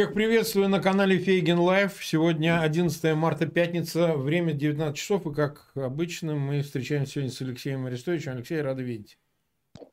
Всех 0.00 0.14
приветствую 0.14 0.70
на 0.70 0.80
канале 0.80 1.18
Фейгин 1.18 1.58
Live. 1.58 2.02
Сегодня 2.02 2.62
11 2.62 3.14
марта, 3.14 3.44
пятница, 3.44 4.16
время 4.16 4.54
19 4.54 4.96
часов. 4.96 5.26
И 5.26 5.34
как 5.34 5.72
обычно 5.74 6.36
мы 6.36 6.62
встречаемся 6.62 7.12
сегодня 7.12 7.30
с 7.30 7.42
Алексеем 7.42 7.84
Арестовичем. 7.84 8.32
Алексей, 8.32 8.62
рады 8.62 8.82
видеть. 8.82 9.18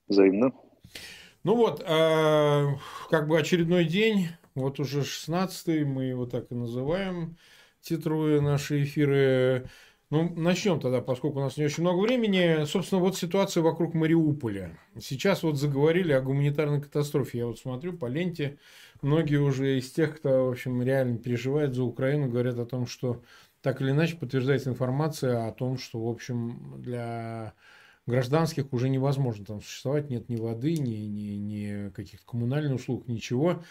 Взаимно. 0.08 0.54
Ну 1.44 1.56
вот, 1.58 1.84
э, 1.86 2.66
как 3.10 3.28
бы 3.28 3.38
очередной 3.38 3.84
день, 3.84 4.30
вот 4.56 4.80
уже 4.80 5.04
16 5.04 5.84
мы 5.84 6.06
его 6.06 6.26
так 6.26 6.54
и 6.54 6.56
называем, 6.56 7.36
титруя 7.82 8.40
наши 8.40 8.84
эфиры. 8.84 9.70
Ну, 10.10 10.34
начнем 10.38 10.80
тогда, 10.80 11.02
поскольку 11.02 11.40
у 11.40 11.42
нас 11.42 11.58
не 11.58 11.66
очень 11.66 11.84
много 11.84 12.00
времени. 12.00 12.64
Собственно, 12.64 13.02
вот 13.02 13.18
ситуация 13.18 13.62
вокруг 13.62 13.94
Мариуполя. 13.94 14.78
Сейчас 15.02 15.44
вот 15.44 15.58
заговорили 15.58 16.14
о 16.14 16.22
гуманитарной 16.22 16.82
катастрофе. 16.82 17.40
Я 17.40 17.48
вот 17.48 17.60
смотрю 17.60 17.92
по 17.92 18.06
ленте, 18.06 18.58
многие 19.02 19.36
уже 19.36 19.78
из 19.80 19.92
тех, 19.92 20.18
кто, 20.18 20.46
в 20.46 20.52
общем, 20.52 20.82
реально 20.82 21.18
переживает 21.18 21.76
за 21.76 21.84
Украину, 21.84 22.30
говорят 22.30 22.58
о 22.58 22.66
том, 22.66 22.88
что 22.88 23.22
так 23.62 23.82
или 23.82 23.92
иначе 23.92 24.16
подтверждается 24.16 24.70
информация 24.70 25.46
о 25.46 25.52
том, 25.52 25.78
что, 25.78 26.02
в 26.02 26.08
общем, 26.08 26.76
для 26.78 27.52
гражданских 28.06 28.72
уже 28.72 28.88
невозможно 28.88 29.44
там 29.44 29.62
существовать, 29.62 30.10
нет 30.10 30.30
ни 30.30 30.38
воды, 30.38 30.78
ни, 30.78 30.96
ни, 30.96 31.36
ни 31.36 31.90
каких-то 31.90 32.26
коммунальных 32.26 32.76
услуг, 32.76 33.10
ничего. 33.10 33.62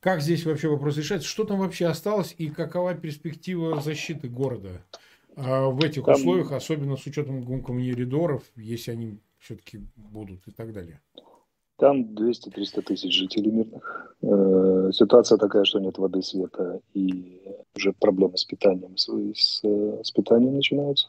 Как 0.00 0.20
здесь 0.20 0.44
вообще 0.46 0.68
вопрос 0.68 0.96
решается? 0.96 1.28
Что 1.28 1.44
там 1.44 1.60
вообще 1.60 1.86
осталось 1.86 2.34
и 2.38 2.48
какова 2.48 2.94
перспектива 2.94 3.80
защиты 3.80 4.28
города? 4.28 4.82
А 5.36 5.68
в 5.68 5.84
этих 5.84 6.04
Там... 6.04 6.14
условиях, 6.14 6.52
особенно 6.52 6.96
с 6.96 7.06
учетом 7.06 7.42
гумкомьеридоров, 7.42 8.42
если 8.56 8.92
они 8.92 9.18
все-таки 9.38 9.80
будут 9.96 10.40
и 10.48 10.50
так 10.50 10.72
далее? 10.72 11.00
Там 11.76 12.14
200-300 12.14 12.82
тысяч 12.82 13.14
жителей 13.14 13.50
мирных. 13.50 14.16
Э, 14.22 14.90
ситуация 14.92 15.36
такая, 15.36 15.64
что 15.64 15.78
нет 15.78 15.98
воды, 15.98 16.22
света, 16.22 16.80
и 16.94 17.42
уже 17.76 17.92
проблемы 17.92 18.38
с 18.38 18.44
питанием, 18.46 18.96
с, 18.96 19.10
с, 19.34 19.60
с 20.02 20.10
питанием 20.10 20.54
начинаются. 20.54 21.08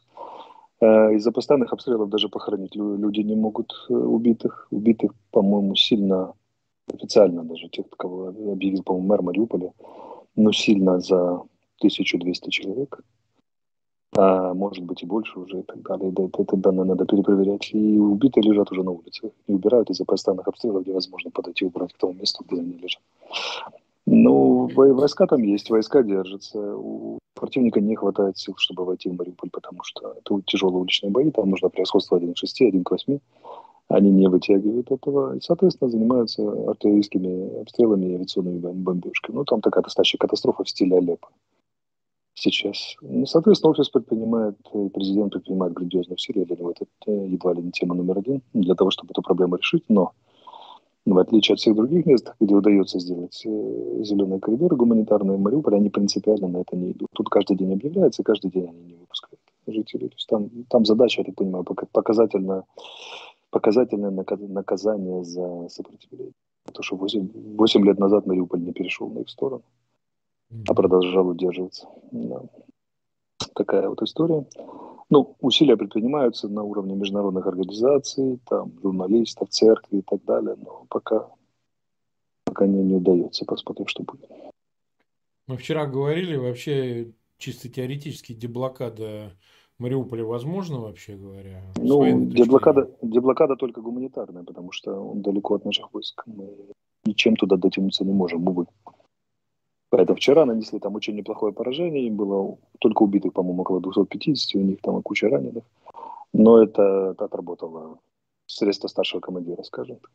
Э, 0.81 1.14
из-за 1.16 1.31
постоянных 1.31 1.72
обстрелов 1.72 2.09
даже 2.09 2.28
похоронить 2.28 2.75
люди 2.75 3.22
не 3.22 3.36
могут 3.36 3.73
э, 3.89 3.94
убитых. 3.94 4.67
Убитых, 4.69 5.14
по-моему, 5.31 5.73
сильно, 5.75 6.34
официально 6.94 7.45
даже, 7.45 7.69
тех, 7.69 7.86
кого 7.97 8.28
объявил, 8.28 8.84
по-моему, 8.84 9.08
мэр 9.08 9.22
Мариуполя, 9.22 9.72
но 10.36 10.52
сильно 10.52 11.00
за 11.00 11.44
1200 11.80 12.50
человек 12.50 13.00
а 14.16 14.53
может 14.53 14.83
быть 14.83 15.03
и 15.03 15.05
больше 15.05 15.39
уже 15.39 15.59
и 15.59 15.63
так 15.63 15.81
далее. 15.81 16.11
Да, 16.11 16.23
это, 16.23 16.41
это 16.44 16.55
данные 16.55 16.86
надо 16.86 17.05
перепроверять. 17.05 17.69
И 17.73 17.97
убитые 17.97 18.44
лежат 18.44 18.72
уже 18.72 18.83
на 18.83 18.91
улице. 18.91 19.31
И 19.47 19.53
убирают 19.53 19.89
из-за 19.89 20.05
постоянных 20.05 20.47
обстрелов 20.47 20.86
невозможно 20.86 21.31
подойти 21.31 21.66
и 21.66 21.67
убрать 21.67 21.94
к 21.94 21.97
тому 21.97 22.13
месту, 22.13 22.44
где 22.47 22.61
они 22.61 22.73
лежат. 22.73 23.02
Ну, 24.05 24.69
войска 24.73 25.28
там 25.28 25.44
есть, 25.44 25.69
войска 25.69 26.02
держатся. 26.02 26.59
У 26.78 27.19
противника 27.35 27.81
не 27.81 27.95
хватает 27.95 28.38
сил, 28.38 28.55
чтобы 28.58 28.85
войти 28.85 29.09
в 29.09 29.17
Мариуполь, 29.17 29.50
потому 29.52 29.83
что 29.83 30.13
это 30.13 30.41
тяжелые 30.45 30.80
уличные 30.80 31.11
бои, 31.11 31.30
там 31.30 31.50
нужно 31.50 31.69
превосходство 31.69 32.17
1 32.17 32.33
к 32.33 32.38
6, 32.38 32.61
1 32.61 32.83
к 32.83 32.91
8. 32.91 33.19
Они 33.89 34.09
не 34.09 34.28
вытягивают 34.28 34.91
этого 34.91 35.35
и, 35.35 35.41
соответственно, 35.41 35.91
занимаются 35.91 36.41
артиллерийскими 36.69 37.61
обстрелами 37.61 38.05
и 38.05 38.16
авиационными 38.16 38.59
бомбежками. 38.59 39.35
Ну, 39.35 39.45
там 39.45 39.61
такая 39.61 39.83
настоящая 39.83 40.17
катастрофа 40.17 40.63
в 40.63 40.69
стиле 40.69 40.97
Алеппо 40.97 41.30
сейчас. 42.38 42.95
Ну, 43.02 43.25
соответственно, 43.25 43.71
офис 43.71 43.89
предпринимает, 43.89 44.55
э, 44.73 44.89
президент 44.93 45.33
предпринимает 45.33 45.73
грандиозные 45.73 46.16
усилия 46.16 46.45
для 46.45 46.55
него. 46.55 46.71
Это 46.71 47.11
едва 47.11 47.53
ли 47.53 47.61
не 47.61 47.71
тема 47.71 47.95
номер 47.95 48.19
один 48.19 48.41
для 48.53 48.75
того, 48.75 48.91
чтобы 48.91 49.11
эту 49.11 49.21
проблему 49.21 49.55
решить. 49.55 49.83
Но 49.89 50.13
в 51.05 51.17
отличие 51.17 51.53
от 51.53 51.59
всех 51.59 51.75
других 51.75 52.05
мест, 52.05 52.33
где 52.39 52.53
удается 52.53 52.99
сделать 52.99 53.41
э, 53.45 54.03
зеленые 54.03 54.39
коридоры 54.39 54.75
гуманитарные, 54.75 55.38
Мариуполь, 55.38 55.75
они 55.75 55.89
принципиально 55.89 56.47
на 56.47 56.57
это 56.57 56.75
не 56.75 56.91
идут. 56.91 57.09
Тут 57.13 57.29
каждый 57.29 57.57
день 57.57 57.73
объявляется, 57.73 58.23
каждый 58.23 58.51
день 58.51 58.67
они 58.67 58.83
не 58.83 58.95
выпускают 58.95 59.39
жителей. 59.66 60.09
То 60.09 60.16
есть 60.16 60.28
там, 60.28 60.50
там 60.69 60.85
задача, 60.85 61.22
я 61.22 61.25
так 61.25 61.35
понимаю, 61.35 61.66
показательно, 61.91 62.66
показательное 63.50 64.12
наказание 64.12 65.23
за 65.23 65.67
сопротивление. 65.69 66.33
Потому 66.66 66.83
что 66.83 66.95
8, 66.97 67.56
8 67.56 67.85
лет 67.85 68.00
назад 68.00 68.28
Мариуполь 68.28 68.62
не 68.62 68.73
перешел 68.73 69.09
на 69.09 69.19
их 69.19 69.29
сторону 69.29 69.63
а 70.68 70.74
продолжал 70.74 71.28
удерживаться. 71.28 71.88
Да. 72.12 72.41
Такая 73.53 73.90
вот 73.90 74.02
история. 74.02 74.46
Ну, 75.09 75.35
усилия 75.40 75.78
предпринимаются 75.78 76.50
на 76.50 76.63
уровне 76.63 76.96
международных 76.96 77.47
организаций, 77.47 78.40
там, 78.46 78.74
журналистов, 78.81 79.50
церкви 79.50 80.00
и 80.00 80.02
так 80.02 80.24
далее, 80.25 80.56
но 80.57 80.86
пока, 80.90 81.30
пока 82.44 82.68
не, 82.68 82.84
не 82.84 82.96
удается. 82.96 83.46
Посмотрим, 83.46 83.88
что 83.88 84.03
будет. 84.03 84.30
Мы 85.47 85.56
вчера 85.56 85.86
говорили, 85.86 86.36
вообще 86.36 87.13
чисто 87.38 87.69
теоретически 87.69 88.34
деблокада 88.34 89.31
Мариуполя 89.80 90.25
возможно, 90.25 90.80
вообще 90.80 91.16
говоря? 91.16 91.62
Ну, 91.78 92.25
деблокада, 92.25 92.90
деблокада 93.02 93.56
только 93.56 93.80
гуманитарная, 93.80 94.44
потому 94.44 94.72
что 94.72 94.91
он 94.91 95.22
далеко 95.22 95.56
от 95.56 95.66
наших 95.66 95.94
войск. 95.94 96.24
Мы 96.25 96.50
ничем 97.06 97.36
туда 97.36 97.57
дотянуться 97.57 98.03
не 98.03 98.12
можем, 98.12 98.47
увы. 98.47 98.66
Поэтому 99.90 100.18
вчера 100.18 100.46
нанесли 100.46 100.80
там 100.80 100.96
очень 100.96 101.16
неплохое 101.16 101.53
поражение, 101.53 102.08
им 102.08 102.18
было 102.18 102.58
только 102.80 103.03
убитых, 103.03 103.34
по-моему, 103.34 103.62
около 103.62 103.80
250, 103.80 104.56
у 104.56 104.66
них 104.66 104.81
там 104.81 105.02
куча 105.02 105.30
раненых. 105.30 105.64
Но 106.34 106.62
это, 106.62 107.12
это 107.12 107.25
отработало 107.25 108.00
средство 108.46 108.88
старшего 108.88 109.22
командира, 109.22 109.64
скажем 109.64 109.98
так. 109.98 110.12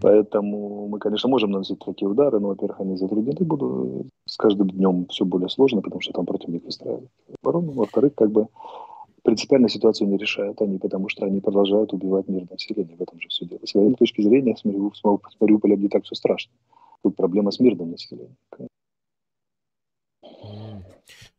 Поэтому 0.00 0.88
мы, 0.88 0.98
конечно, 0.98 1.28
можем 1.28 1.50
наносить 1.50 1.78
такие 1.78 2.08
удары, 2.08 2.38
но, 2.38 2.48
во-первых, 2.48 2.80
они 2.80 2.96
затруднены 2.96 3.46
будут. 3.46 4.08
С 4.26 4.36
каждым 4.36 4.68
днем 4.68 5.06
все 5.06 5.24
более 5.24 5.48
сложно, 5.48 5.80
потому 5.80 6.00
что 6.00 6.12
там 6.12 6.26
противник 6.26 6.64
выстраивает 6.64 7.08
оборону. 7.42 7.72
Во-вторых, 7.72 8.14
как 8.14 8.30
бы 8.30 8.48
принципиально 9.22 9.68
ситуацию 9.68 10.08
не 10.08 10.16
решают 10.16 10.60
они, 10.60 10.78
потому 10.78 11.08
что 11.08 11.24
они 11.24 11.40
продолжают 11.40 11.92
убивать 11.92 12.28
мирное 12.28 12.48
население. 12.50 12.96
В 12.96 13.02
этом 13.02 13.20
же 13.20 13.28
все 13.28 13.46
дело. 13.46 13.60
С 13.64 13.74
военной 13.74 13.96
точки 13.96 14.22
зрения 14.22 14.56
с, 14.56 14.64
Мариуполем 15.40 15.80
не 15.80 15.88
так 15.88 16.04
все 16.04 16.14
страшно. 16.14 16.52
Тут 17.02 17.16
проблема 17.16 17.50
с 17.50 17.60
мирным 17.60 17.92
населением. 17.92 18.36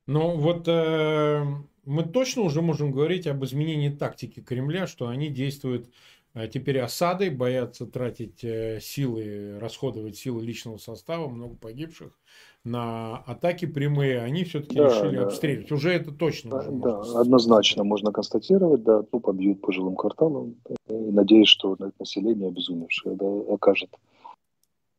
Ну 0.07 0.35
вот 0.35 0.67
э, 0.67 1.45
мы 1.85 2.03
точно 2.03 2.41
уже 2.41 2.61
можем 2.61 2.91
говорить 2.91 3.27
об 3.27 3.43
изменении 3.45 3.89
тактики 3.89 4.41
Кремля, 4.41 4.87
что 4.87 5.07
они 5.07 5.29
действуют 5.29 5.89
э, 6.33 6.47
теперь 6.47 6.79
осадой, 6.79 7.29
боятся 7.29 7.85
тратить 7.85 8.43
э, 8.43 8.79
силы, 8.81 9.57
расходовать 9.59 10.17
силы 10.17 10.43
личного 10.43 10.77
состава, 10.77 11.29
много 11.29 11.55
погибших 11.55 12.19
на 12.63 13.17
атаки 13.25 13.65
прямые, 13.65 14.21
они 14.21 14.43
все-таки 14.43 14.75
да, 14.75 14.85
решили 14.85 15.17
да. 15.17 15.23
обстреливать. 15.23 15.71
Уже 15.71 15.91
это 15.91 16.11
точно. 16.11 16.51
Да, 16.51 16.57
уже 16.59 16.71
да 16.71 16.97
можно 16.97 17.21
однозначно 17.21 17.83
можно 17.83 18.11
констатировать, 18.11 18.83
да, 18.83 19.03
ну, 19.11 19.19
побьют 19.19 19.61
по 19.61 19.71
жилым 19.71 19.95
кварталам. 19.95 20.55
И 20.87 20.93
надеюсь, 20.93 21.47
что 21.47 21.75
население 21.99 22.49
обезумевшее 22.49 23.15
да, 23.15 23.25
окажет, 23.25 23.89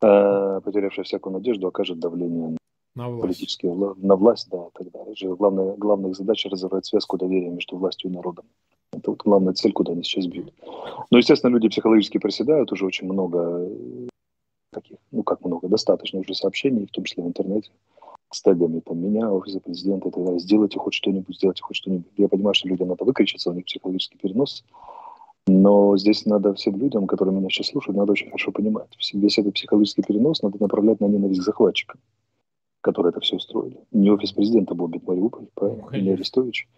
э, 0.03 0.61
потерявшее 0.65 1.05
всякую 1.05 1.35
надежду, 1.35 1.69
окажет 1.69 1.99
давление 1.99 2.57
на 2.95 3.09
власть. 3.09 3.23
политические 3.23 3.75
на 3.75 4.17
власть, 4.17 4.49
да, 4.51 4.69
тогда 4.75 5.01
же 5.15 5.35
главная, 5.35 5.77
главная 5.77 6.11
их 6.11 6.17
задача 6.17 6.49
разорвать 6.49 6.87
связку 6.87 7.17
доверия 7.17 7.51
между 7.51 7.77
властью 7.77 8.11
и 8.11 8.15
народом. 8.15 8.45
Это 8.93 9.11
вот 9.11 9.23
главная 9.23 9.55
цель, 9.55 9.73
куда 9.73 9.93
они 9.93 10.03
сейчас 10.03 10.27
бьют. 10.27 10.53
Но, 11.11 11.19
естественно, 11.19 11.53
люди 11.53 11.69
психологически 11.69 12.19
проседают, 12.19 12.73
уже 12.73 12.85
очень 12.85 13.11
много 13.11 13.67
э, 13.69 14.09
таких, 14.73 14.99
ну 15.11 15.23
как 15.23 15.45
много, 15.45 15.69
достаточно 15.69 16.21
уже 16.21 16.35
сообщений, 16.35 16.87
в 16.87 16.91
том 16.91 17.05
числе 17.05 17.23
в 17.23 17.27
интернете, 17.27 17.71
с 18.31 18.43
тегами, 18.43 18.81
там, 18.81 18.99
меня, 18.99 19.31
офиса 19.31 19.61
президента, 19.61 20.09
и 20.09 20.11
так 20.11 20.25
далее. 20.25 20.41
Сделайте 20.41 20.79
хоть 20.79 20.95
что-нибудь, 20.95 21.37
сделайте 21.37 21.63
хоть 21.63 21.77
что-нибудь. 21.77 22.13
Я 22.17 22.29
понимаю, 22.29 22.55
что 22.55 22.69
людям 22.69 22.89
надо 22.89 23.05
выкричиться, 23.05 23.51
у 23.51 23.55
них 23.55 23.65
психологический 23.65 24.19
перенос, 24.19 24.65
но 25.47 25.97
здесь 25.97 26.27
надо 26.27 26.55
всем 26.55 26.77
людям, 26.77 27.07
которые 27.07 27.35
меня 27.35 27.49
сейчас 27.49 27.69
слушают, 27.69 27.97
надо 27.97 28.13
очень 28.13 28.27
хорошо 28.27 28.53
понимать. 28.53 28.89
Весь 29.13 29.39
этот 29.39 29.55
психологический 29.55 30.03
перенос 30.03 30.43
надо 30.43 30.59
направлять 30.61 31.01
на 31.01 31.07
ненависть 31.07 31.43
захватчика 31.43 31.99
которые 32.83 33.11
это 33.11 33.21
все 33.21 33.37
устроили. 33.37 33.79
Не 33.93 34.11
офис 34.11 34.33
президента 34.33 34.75
бомбит 34.75 35.07
Мариуполь, 35.07 35.47
правильно? 35.55 35.89
Ну, 35.91 35.99
не 35.99 36.11
Арестович. 36.11 36.69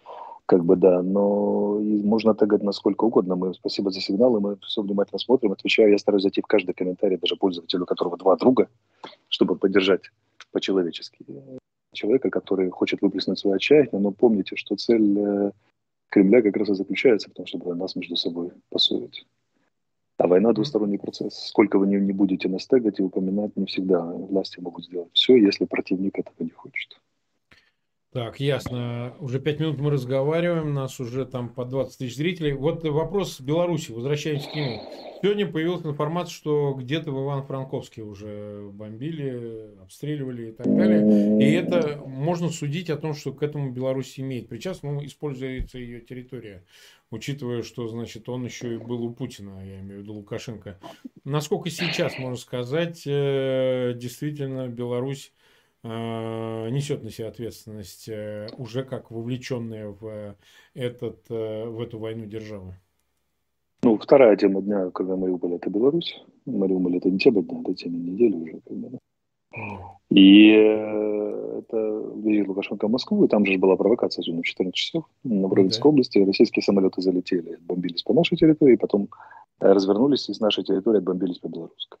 Как 0.45 0.63
бы 0.63 0.75
да, 0.75 1.01
но 1.01 1.79
можно 1.79 2.35
тегать 2.35 2.61
насколько 2.61 3.05
угодно. 3.05 3.35
Мы 3.35 3.55
спасибо 3.55 3.89
за 3.89 3.99
сигналы, 3.99 4.39
мы 4.39 4.57
все 4.57 4.83
внимательно 4.83 5.17
смотрим, 5.17 5.51
отвечаю. 5.51 5.91
Я 5.91 5.97
стараюсь 5.97 6.21
зайти 6.21 6.41
в 6.41 6.45
каждый 6.45 6.75
комментарий, 6.75 7.17
даже 7.17 7.35
пользователю, 7.35 7.83
у 7.83 7.85
которого 7.87 8.15
два 8.15 8.35
друга, 8.35 8.69
чтобы 9.27 9.55
поддержать 9.55 10.11
по-человечески 10.51 11.25
человека, 11.93 12.29
который 12.29 12.69
хочет 12.69 13.01
выплеснуть 13.01 13.39
свое 13.39 13.55
отчаяние. 13.55 13.99
Но 13.99 14.11
помните, 14.11 14.55
что 14.55 14.75
цель 14.75 15.17
э, 15.17 15.51
Кремля 16.15 16.41
как 16.41 16.55
раз 16.55 16.69
и 16.69 16.73
заключается 16.75 17.29
в 17.29 17.33
том, 17.33 17.45
чтобы 17.45 17.75
нас 17.75 17.93
между 17.97 18.15
собой 18.15 18.53
поссорить. 18.69 19.27
А 20.17 20.27
война 20.27 20.53
двусторонний 20.53 20.97
процесс. 20.97 21.47
Сколько 21.47 21.77
вы 21.77 21.87
не, 21.87 21.97
не 21.97 22.13
будете 22.13 22.47
настегать 22.47 23.01
и 23.01 23.03
упоминать, 23.03 23.57
не 23.57 23.65
всегда 23.65 24.01
власти 24.01 24.61
могут 24.61 24.85
сделать 24.85 25.09
все, 25.11 25.35
если 25.35 25.65
противник 25.65 26.17
этого 26.17 26.35
не 26.39 26.51
хочет. 26.51 27.01
Так, 28.15 28.39
ясно. 28.39 29.13
Уже 29.19 29.41
пять 29.41 29.59
минут 29.59 29.77
мы 29.81 29.91
разговариваем, 29.91 30.73
нас 30.73 31.01
уже 31.01 31.25
там 31.25 31.49
по 31.49 31.65
20 31.65 31.97
тысяч 31.97 32.15
зрителей. 32.15 32.53
Вот 32.53 32.81
вопрос 32.85 33.41
Беларуси, 33.41 33.91
возвращаемся 33.91 34.49
к 34.49 34.55
нему. 34.55 34.81
Сегодня 35.21 35.45
появилась 35.45 35.85
информация, 35.85 36.33
что 36.33 36.73
где-то 36.75 37.11
в 37.11 37.17
Ивано-Франковске 37.17 38.03
уже 38.03 38.69
бомбили, 38.71 39.69
обстреливали 39.81 40.47
и 40.47 40.51
так 40.53 40.65
далее. 40.65 41.41
И 41.41 41.51
это 41.55 42.01
можно 42.05 42.47
судить 42.51 42.89
о 42.89 42.95
том, 42.95 43.15
что 43.15 43.33
к 43.33 43.43
этому 43.43 43.71
Беларусь 43.71 44.17
имеет 44.17 44.47
причастность, 44.47 44.83
ну, 44.83 45.05
используется 45.05 45.77
ее 45.77 45.99
территория, 45.99 46.63
учитывая, 47.11 47.63
что, 47.63 47.85
значит, 47.89 48.29
он 48.29 48.45
еще 48.45 48.75
и 48.75 48.77
был 48.77 49.03
у 49.03 49.13
Путина, 49.13 49.59
я 49.61 49.81
имею 49.81 49.99
в 49.99 50.03
виду 50.03 50.13
Лукашенко. 50.13 50.79
Насколько 51.25 51.69
сейчас, 51.69 52.17
можно 52.17 52.37
сказать, 52.37 53.03
э, 53.05 53.91
действительно 53.97 54.69
Беларусь 54.69 55.33
несет 55.85 57.03
на 57.03 57.11
себя 57.11 57.27
ответственность 57.27 58.09
э, 58.09 58.47
уже 58.57 58.83
как 58.83 59.11
вовлеченная 59.11 59.89
в, 59.89 60.35
этот, 60.73 61.25
э, 61.29 61.65
в 61.65 61.79
эту 61.81 61.99
войну 61.99 62.25
державы? 62.25 62.75
Ну, 63.83 63.97
вторая 63.97 64.35
тема 64.35 64.61
дня, 64.61 64.89
когда 64.91 65.15
Мариуполь– 65.15 65.53
это 65.55 65.69
Беларусь. 65.69 66.23
Мариуполь– 66.45 66.97
это 66.97 67.09
не 67.09 67.19
тема 67.19 67.43
дня, 67.43 67.61
это 67.61 67.73
тема 67.75 67.97
недели 67.97 68.35
уже. 68.35 68.61
Когда, 68.67 68.89
да. 68.89 68.97
И 70.09 70.49
это 70.49 71.77
визит 72.15 72.47
Лукашенко 72.47 72.87
в 72.87 72.91
Москву, 72.91 73.23
и 73.23 73.27
там 73.27 73.45
же 73.45 73.57
была 73.57 73.75
провокация 73.75 74.23
сегодня 74.23 74.41
в 74.41 74.45
14 74.45 74.75
часов 74.75 75.05
на 75.23 75.47
Бровинской 75.47 75.83
да. 75.83 75.89
области. 75.89 76.17
Российские 76.19 76.63
самолеты 76.63 77.01
залетели, 77.01 77.57
бомбились 77.61 78.03
по 78.03 78.13
нашей 78.13 78.37
территории, 78.37 78.75
потом 78.75 79.09
развернулись 79.59 80.29
и 80.29 80.33
с 80.33 80.39
нашей 80.39 80.63
территории 80.63 80.97
отбомбились 80.97 81.39
по 81.39 81.47
белорусской. 81.47 81.99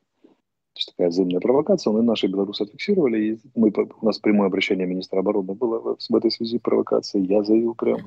То 0.75 0.79
есть 0.79 0.89
такая 0.89 1.07
взаимная 1.07 1.39
провокация, 1.39 1.93
мы 1.93 2.01
наши 2.01 2.27
белорусы 2.27 2.65
фиксировали, 2.65 3.17
и 3.17 3.39
мы, 3.55 3.71
у 4.01 4.05
нас 4.05 4.19
прямое 4.19 4.47
обращение 4.47 4.85
министра 4.85 5.19
обороны 5.19 5.53
было 5.53 5.95
в, 5.97 6.15
этой 6.15 6.29
связи 6.29 6.59
провокации, 6.59 7.25
я 7.25 7.43
заявил 7.43 7.75
прям. 7.75 7.99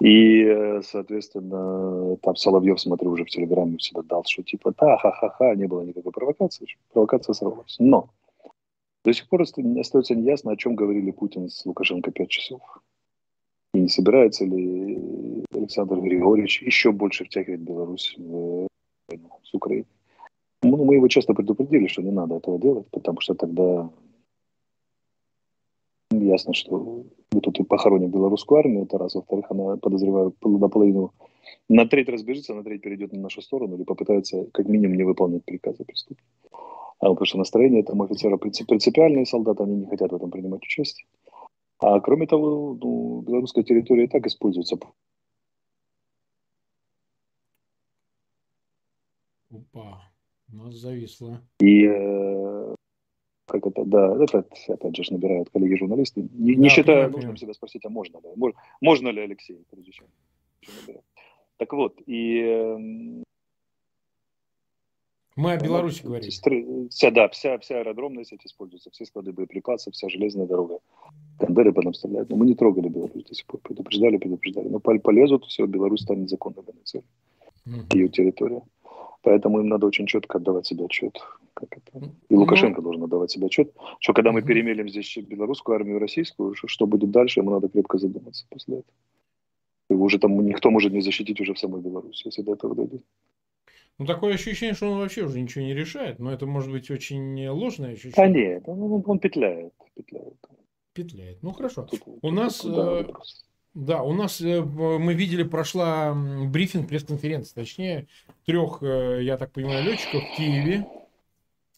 И, 0.00 0.80
соответственно, 0.84 2.16
там 2.22 2.36
Соловьев, 2.36 2.80
смотрю, 2.80 3.10
уже 3.10 3.24
в 3.24 3.28
Телеграме 3.30 3.78
всегда 3.78 4.02
дал, 4.02 4.24
что 4.24 4.44
типа, 4.44 4.72
да, 4.78 4.98
ха-ха-ха, 4.98 5.56
не 5.56 5.66
было 5.66 5.82
никакой 5.82 6.12
провокации, 6.12 6.68
провокация 6.92 7.32
сорвалась. 7.32 7.74
Но 7.80 8.08
до 9.04 9.12
сих 9.12 9.28
пор 9.28 9.42
остается 9.42 10.14
неясно, 10.14 10.52
о 10.52 10.56
чем 10.56 10.76
говорили 10.76 11.10
Путин 11.10 11.48
с 11.48 11.66
Лукашенко 11.66 12.12
пять 12.12 12.30
часов. 12.30 12.60
И 13.74 13.80
не 13.80 13.88
собирается 13.88 14.44
ли 14.44 15.44
Александр 15.52 15.98
Григорьевич 15.98 16.62
еще 16.62 16.92
больше 16.92 17.24
втягивать 17.24 17.62
Беларусь 17.62 18.14
в 18.16 18.68
войну 19.08 19.30
с 19.42 19.52
Украиной. 19.52 19.86
Ну, 20.70 20.84
мы 20.84 20.94
его 20.94 21.08
часто 21.08 21.34
предупредили, 21.34 21.88
что 21.88 22.02
не 22.02 22.12
надо 22.12 22.36
этого 22.36 22.58
делать, 22.58 22.86
потому 22.90 23.20
что 23.20 23.34
тогда 23.34 23.90
ясно, 26.10 26.54
что 26.54 27.04
мы 27.32 27.40
тут 27.40 27.58
и 27.58 27.64
похороним 27.64 28.10
белорусскую 28.10 28.60
армию, 28.60 28.84
это 28.84 28.98
раз. 28.98 29.14
Во-вторых, 29.14 29.46
она, 29.50 29.76
подозреваю, 29.76 30.32
наполовину 30.42 31.12
на 31.68 31.86
треть 31.86 32.08
разбежится, 32.08 32.54
на 32.54 32.62
треть 32.62 32.82
перейдет 32.82 33.12
на 33.12 33.20
нашу 33.20 33.42
сторону 33.42 33.76
или 33.76 33.84
попытается 33.84 34.46
как 34.52 34.68
минимум 34.68 34.96
не 34.96 35.04
выполнять 35.04 35.44
приказы 35.44 35.84
преступника. 35.84 36.30
А 37.00 37.08
потому 37.08 37.24
что 37.26 37.38
настроение 37.38 37.82
там 37.82 38.02
офицера 38.02 38.36
принципиальные 38.36 39.26
солдаты, 39.26 39.62
они 39.64 39.76
не 39.76 39.86
хотят 39.86 40.12
в 40.12 40.14
этом 40.14 40.30
принимать 40.30 40.62
участие. 40.62 41.06
А 41.78 41.98
кроме 42.00 42.26
того, 42.26 42.76
ну, 42.80 43.22
белорусская 43.22 43.64
территория 43.64 44.04
и 44.04 44.08
так 44.08 44.26
используется. 44.26 44.78
Опа. 49.50 50.09
У 50.52 50.56
нас 50.56 50.74
зависло. 50.74 51.40
И 51.60 51.84
э, 51.84 52.74
как 53.46 53.66
это, 53.66 53.84
да, 53.84 54.16
это 54.22 54.44
опять 54.68 54.96
же 54.96 55.12
набирают 55.12 55.50
коллеги-журналисты. 55.50 56.22
Не, 56.32 56.54
да, 56.54 56.60
не 56.60 56.68
считая 56.68 57.08
нужным 57.08 57.36
себя 57.36 57.52
спросить, 57.52 57.84
а 57.84 57.88
можно 57.88 58.18
ли? 58.18 58.28
Можно, 58.36 58.58
можно 58.80 59.08
ли, 59.08 59.20
Алексей, 59.20 59.64
прежде 59.70 59.92
чем, 59.92 60.06
Так 61.56 61.72
вот, 61.72 62.00
и... 62.06 62.38
Эм, 62.38 63.24
Мы 65.36 65.52
о 65.52 65.58
Беларуси 65.58 66.02
вот, 66.02 66.08
говорим. 66.08 66.88
Вся, 66.90 67.10
да, 67.10 67.28
вся, 67.28 67.58
вся 67.58 67.78
аэродромная 67.78 68.24
сеть 68.24 68.44
используется, 68.44 68.90
все 68.90 69.04
склады 69.04 69.32
боеприпасов, 69.32 69.94
вся 69.94 70.08
железная 70.08 70.46
дорога. 70.46 70.78
Кандеры 71.38 71.72
по 71.72 71.82
нам 71.82 71.94
стреляют. 71.94 72.30
Но 72.30 72.36
мы 72.36 72.46
не 72.46 72.54
трогали 72.54 72.88
Беларусь 72.88 73.24
до 73.24 73.34
сих 73.34 73.46
пор. 73.46 73.60
Предупреждали, 73.60 74.16
предупреждали. 74.16 74.68
Но 74.68 74.80
полезут, 74.80 75.44
все, 75.46 75.66
Беларусь 75.66 76.02
станет 76.02 76.28
законной 76.28 76.64
целью. 76.84 77.06
Mm-hmm. 77.66 77.94
Ее 77.96 78.08
территория. 78.08 78.62
Поэтому 79.22 79.60
им 79.60 79.68
надо 79.68 79.86
очень 79.86 80.06
четко 80.06 80.38
отдавать 80.38 80.66
себе 80.66 80.86
отчет. 80.86 81.18
Как 81.54 81.68
это. 81.76 82.10
И 82.28 82.34
Лукашенко 82.34 82.80
должен 82.80 83.02
отдавать 83.02 83.30
себе 83.30 83.46
отчет, 83.46 83.72
что 83.98 84.12
когда 84.14 84.32
мы 84.32 84.42
перемелим 84.42 84.88
здесь 84.88 85.16
белорусскую 85.18 85.76
армию 85.76 85.96
и 85.96 86.00
российскую, 86.00 86.54
что 86.54 86.86
будет 86.86 87.10
дальше, 87.10 87.40
ему 87.40 87.50
надо 87.50 87.68
крепко 87.68 87.98
задуматься 87.98 88.46
после 88.48 88.78
этого. 88.78 88.94
И 89.90 89.94
уже 89.94 90.18
там 90.18 90.40
никто 90.46 90.70
может 90.70 90.92
не 90.92 91.00
защитить 91.00 91.40
уже 91.40 91.52
в 91.52 91.58
самой 91.58 91.82
Беларуси, 91.82 92.22
если 92.26 92.42
до 92.42 92.54
этого 92.54 92.74
дойдет. 92.74 93.02
Ну, 93.98 94.06
такое 94.06 94.34
ощущение, 94.34 94.74
что 94.74 94.90
он 94.90 94.98
вообще 94.98 95.24
уже 95.24 95.38
ничего 95.38 95.62
не 95.62 95.74
решает. 95.74 96.18
Но 96.20 96.32
это 96.32 96.46
может 96.46 96.70
быть 96.70 96.90
очень 96.90 97.46
ложное 97.48 97.92
ощущение. 97.92 98.24
А 98.24 98.28
нет, 98.28 98.62
он, 98.66 99.02
он 99.04 99.18
петляет, 99.18 99.74
петляет. 99.94 100.36
Петляет. 100.94 101.42
Ну, 101.42 101.52
хорошо. 101.52 101.82
Тут, 101.82 102.00
У 102.06 102.20
тут, 102.20 102.32
нас... 102.32 102.64
Да, 102.64 103.00
э, 103.00 103.04
да, 103.74 104.02
у 104.02 104.12
нас 104.12 104.40
э, 104.40 104.62
мы 104.62 105.14
видели, 105.14 105.42
прошла 105.42 106.14
брифинг, 106.14 106.88
пресс-конференция, 106.88 107.54
точнее, 107.54 108.08
трех, 108.44 108.82
э, 108.82 109.20
я 109.22 109.36
так 109.36 109.52
понимаю, 109.52 109.84
летчиков 109.84 110.22
в 110.22 110.36
Киеве. 110.36 110.86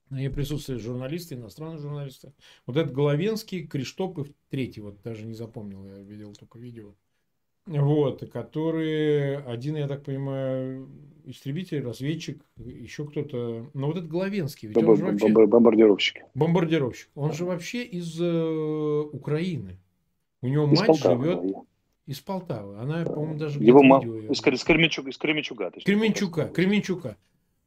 На 0.09 0.17
ней 0.17 0.29
присутствуют 0.29 0.83
журналисты, 0.83 1.35
иностранные 1.35 1.79
журналисты. 1.79 2.33
Вот 2.67 2.77
этот 2.77 2.93
Головенский, 2.93 3.67
Криштоп 3.67 4.19
и 4.19 4.35
третий, 4.51 4.81
вот 4.81 5.01
даже 5.03 5.25
не 5.25 5.35
запомнил, 5.35 5.87
я 5.87 6.03
видел 6.03 6.35
только 6.35 6.59
видео. 6.59 6.95
Вот, 7.67 8.29
которые, 8.31 9.39
один, 9.39 9.77
я 9.77 9.87
так 9.87 10.03
понимаю, 10.03 10.89
истребитель, 11.25 11.83
разведчик, 11.85 12.43
еще 12.57 13.07
кто-то. 13.07 13.71
Но 13.73 13.87
вот 13.87 13.97
этот 13.99 14.11
Головенский, 14.11 14.69
ведь 14.69 14.77
он 14.77 14.97
же 14.97 15.05
вообще... 15.05 15.29
Бомбардировщик. 15.29 16.23
Бомбардировщик. 16.35 17.09
Он 17.15 17.33
же 17.33 17.45
вообще 17.45 17.85
из 17.85 18.21
э, 18.21 19.01
Украины. 19.13 19.79
У 20.41 20.49
него 20.49 20.67
мать 20.67 20.99
живет... 20.99 21.55
Из 22.07 22.21
Полтавы. 22.21 22.79
Она, 22.79 23.05
по-моему, 23.05 23.39
даже 23.39 23.61
его 23.61 23.83
мама 23.83 24.05
из, 24.05 24.45
из, 24.45 24.65
Кременчуга, 24.65 25.11
из 25.11 25.19
Кременчуга. 25.19 25.71
Кременчуга, 25.71 26.47
Кременчуга. 26.47 27.17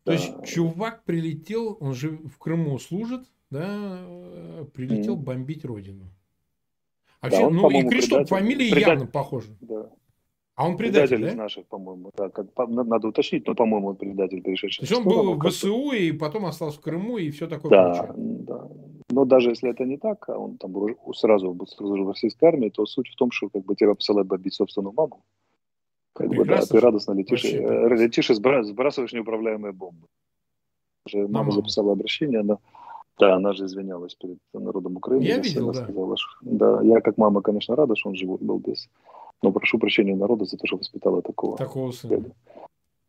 Да. 0.06 0.12
То 0.12 0.12
есть 0.12 0.46
чувак 0.46 1.04
прилетел, 1.04 1.78
он 1.80 1.94
же 1.94 2.10
в 2.12 2.38
Крыму 2.38 2.78
служит, 2.80 3.24
да, 3.50 4.06
прилетел 4.74 5.16
mm. 5.18 5.22
бомбить 5.22 5.66
родину. 5.66 6.12
А 7.22 7.30
да, 7.30 7.42
вообще, 7.42 7.48
он, 7.48 7.56
ну 7.56 7.70
и 7.72 7.88
Криштоп, 7.88 8.28
фамилия 8.28 8.72
предатель. 8.72 8.90
явно 8.90 9.08
похожа. 9.08 9.56
Да. 9.62 9.90
А 10.56 10.68
он 10.68 10.78
предатель, 10.78 11.18
предатель 11.18 11.26
да? 11.26 11.32
из 11.32 11.36
наших, 11.36 11.66
по-моему. 11.68 12.12
Да, 12.16 12.30
как, 12.30 12.48
надо 12.68 13.08
уточнить, 13.08 13.46
но, 13.48 13.56
по-моему, 13.56 13.90
он 13.90 13.96
предатель, 13.98 14.42
перешедший. 14.42 14.86
То 14.86 14.94
есть 14.94 14.94
он 14.94 15.04
был 15.04 15.34
в 15.34 15.50
ВСУ 15.50 15.92
и 15.92 16.12
потом 16.12 16.46
остался 16.46 16.78
в 16.78 16.82
Крыму 16.82 17.18
и 17.18 17.30
все 17.32 17.48
такое 17.48 17.72
да, 17.72 17.94
прочее. 17.94 18.14
Да, 18.16 18.70
но 19.16 19.24
даже 19.24 19.50
если 19.50 19.70
это 19.70 19.86
не 19.86 19.98
так, 19.98 20.28
а 20.28 20.38
он 20.38 20.58
там 20.58 20.76
сразу 21.14 21.58
служил 21.68 22.04
в 22.04 22.10
российской 22.10 22.44
армии, 22.50 22.70
то 22.70 22.86
суть 22.86 23.08
в 23.08 23.16
том, 23.16 23.32
что 23.32 23.48
как 23.48 23.64
бы 23.64 23.74
тебя 23.74 23.96
посылают 23.96 24.28
бомбить 24.28 24.54
собственную 24.54 24.94
маму. 24.94 25.24
Как 26.12 26.28
бы, 26.28 26.44
да, 26.44 26.62
ты 26.66 26.82
радостно 26.82 27.14
летишь, 27.14 27.46
э, 27.46 27.96
летишь 27.96 28.30
и 28.30 28.34
сбрасываешь 28.34 29.14
неуправляемые 29.14 29.72
бомбы. 29.72 30.08
Уже 31.06 31.30
мама 31.30 31.54
записала 31.54 31.94
обращение, 31.94 32.42
она, 32.42 32.58
да, 33.18 33.36
она 33.36 33.54
же 33.54 33.66
извинялась 33.68 34.16
перед 34.16 34.38
народом 34.54 34.98
Украины. 34.98 35.24
Я 35.24 35.38
видел, 35.38 35.72
да. 35.72 35.84
Сказала, 35.84 36.18
что, 36.18 36.30
да. 36.42 36.82
Я 36.82 37.00
как 37.00 37.18
мама, 37.18 37.42
конечно, 37.42 37.74
рада, 37.78 37.96
что 37.96 38.10
он 38.10 38.16
живой 38.16 38.40
был 38.42 38.60
без. 38.60 38.90
Но 39.42 39.54
прошу 39.54 39.80
прощения 39.80 40.16
народа 40.16 40.44
за 40.44 40.58
то, 40.58 40.68
что 40.68 40.76
воспитала 40.76 41.22
такого. 41.22 41.56
Такого 41.56 41.92
сына. 41.92 42.22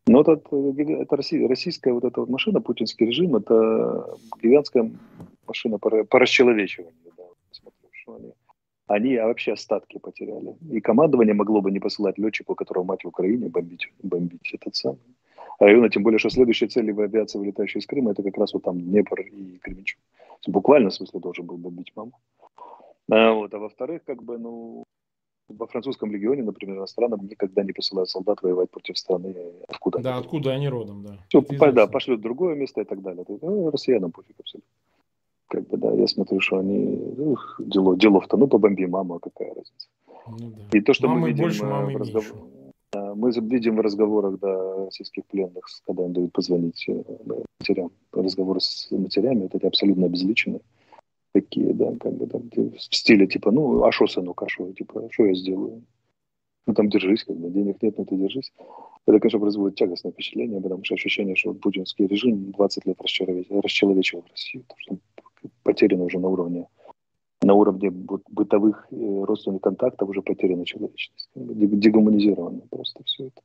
Но 0.07 0.21
это, 0.21 0.41
это 0.41 1.17
российская 1.17 1.93
вот 1.93 2.05
эта 2.05 2.21
вот 2.21 2.29
машина, 2.29 2.61
путинский 2.61 3.07
режим, 3.07 3.35
это 3.35 4.17
гигантская 4.41 4.89
машина 5.47 5.79
по, 5.79 6.19
расчеловечиванию. 6.19 6.95
Да, 7.17 7.25
смотрю, 7.51 7.89
что 7.93 8.15
они, 8.15 8.33
они 8.87 9.17
вообще 9.19 9.53
остатки 9.53 9.99
потеряли. 9.99 10.57
И 10.71 10.81
командование 10.81 11.35
могло 11.35 11.61
бы 11.61 11.71
не 11.71 11.81
посылать 11.81 12.19
летчику, 12.19 12.55
которого 12.55 12.85
мать 12.85 13.05
в 13.05 13.09
Украине, 13.09 13.49
бомбить, 13.49 13.93
бомбить 14.03 14.55
этот 14.55 14.75
самый 14.75 14.99
район. 15.59 15.89
Тем 15.91 16.03
более, 16.03 16.19
что 16.19 16.31
следующие 16.31 16.69
цели 16.69 16.93
в 16.93 17.01
авиации, 17.01 17.39
вылетающей 17.39 17.81
из 17.81 17.87
Крыма, 17.87 18.13
это 18.13 18.23
как 18.23 18.37
раз 18.37 18.55
вот 18.55 18.63
там 18.63 18.81
Днепр 18.81 19.21
и 19.21 19.59
Кременчуг. 19.59 20.01
Буквально, 20.47 20.91
в 20.91 20.95
смысле, 20.95 21.21
должен 21.21 21.47
был 21.47 21.57
бомбить 21.57 21.93
маму. 21.97 22.13
А, 23.11 23.33
вот, 23.33 23.55
а 23.55 23.59
во-вторых, 23.59 24.03
как 24.05 24.23
бы, 24.23 24.39
ну, 24.39 24.85
во 25.49 25.67
французском 25.67 26.11
легионе, 26.11 26.43
например, 26.43 26.77
иностранным 26.77 27.27
никогда 27.27 27.63
не 27.63 27.73
посылают 27.73 28.11
солдат 28.11 28.43
воевать 28.43 28.71
против 28.71 28.99
страны, 28.99 29.35
откуда 29.69 30.01
Да, 30.01 30.11
они 30.11 30.21
откуда 30.21 30.53
они 30.53 30.69
родом, 30.69 31.05
да. 31.05 31.19
Все, 31.29 31.73
да, 31.73 31.87
пошлют 31.87 32.21
в 32.21 32.23
другое 32.23 32.57
место 32.57 32.81
и 32.81 32.85
так 32.85 33.01
далее. 33.01 33.25
Ну, 33.29 33.71
россиянам 33.71 34.11
пофиг 34.11 34.37
абсолютно. 34.41 34.71
Как 35.49 35.67
бы, 35.69 35.77
да, 35.77 35.93
я 35.93 36.07
смотрю, 36.07 36.41
что 36.41 36.59
они, 36.59 36.97
ух, 37.19 37.61
дело, 37.65 37.97
делов-то, 37.97 38.37
ну, 38.37 38.49
побомби, 38.49 38.85
мама, 38.87 39.19
какая 39.19 39.49
разница. 39.49 39.89
Ну, 40.27 40.51
да. 40.51 40.79
И 40.79 40.81
то, 40.81 40.93
что 40.93 41.09
мамы 41.09 41.21
мы 41.21 41.29
видим 41.29 41.45
больше, 41.45 41.65
э, 41.65 41.85
в 41.85 41.97
разговорах, 41.97 42.35
мы 43.15 43.31
видим 43.31 43.77
в 43.77 43.81
разговорах 43.81 44.39
да, 44.41 44.85
российских 44.87 45.25
пленных, 45.27 45.67
когда 45.87 46.05
им 46.05 46.13
дают 46.13 46.33
позвонить 46.33 46.85
э, 46.89 47.03
матерям, 47.61 47.91
разговоры 48.13 48.61
с 48.61 48.89
матерями, 48.91 49.43
вот 49.43 49.55
это 49.55 49.69
абсолютно 49.69 50.07
обезличено 50.07 50.61
такие, 51.41 51.75
да, 51.75 51.93
как 52.01 52.15
бы 52.15 52.27
там 52.27 52.49
в 52.51 52.81
стиле 52.81 53.27
типа, 53.27 53.51
ну, 53.51 53.85
а 53.85 53.93
что, 53.93 54.07
сынок, 54.07 54.43
а 54.43 54.49
что, 54.49 54.73
типа, 54.73 55.09
что 55.11 55.27
я 55.27 55.35
сделаю? 55.35 55.83
Ну, 56.67 56.75
там 56.75 56.89
держись, 56.89 57.25
как 57.25 57.37
бы, 57.37 57.51
денег 57.51 57.83
нет, 57.83 57.99
но 57.99 58.05
ты 58.05 58.17
держись. 58.17 58.53
Это, 59.07 59.21
конечно, 59.21 59.39
производит 59.39 59.77
тягостное 59.77 60.13
впечатление, 60.13 60.61
потому 60.61 60.83
что 60.85 60.95
ощущение, 60.95 61.37
что 61.37 61.53
путинский 61.55 62.07
режим 62.07 62.53
20 62.53 62.87
лет 62.87 63.01
расчеловечил 63.01 64.25
Россию, 64.31 64.65
потому 64.65 64.81
что 64.81 64.97
потеряно 65.77 66.05
уже 66.05 66.19
на 66.19 66.29
уровне 66.29 66.67
на 67.43 67.53
уровне 67.53 67.91
бытовых 67.91 68.89
э, 68.91 69.25
родственных 69.25 69.61
контактов 69.61 70.09
уже 70.09 70.23
потеряна 70.23 70.65
человечность. 70.65 71.29
Дегуманизировано 71.35 72.63
просто 72.71 73.05
все 73.05 73.27
это. 73.27 73.43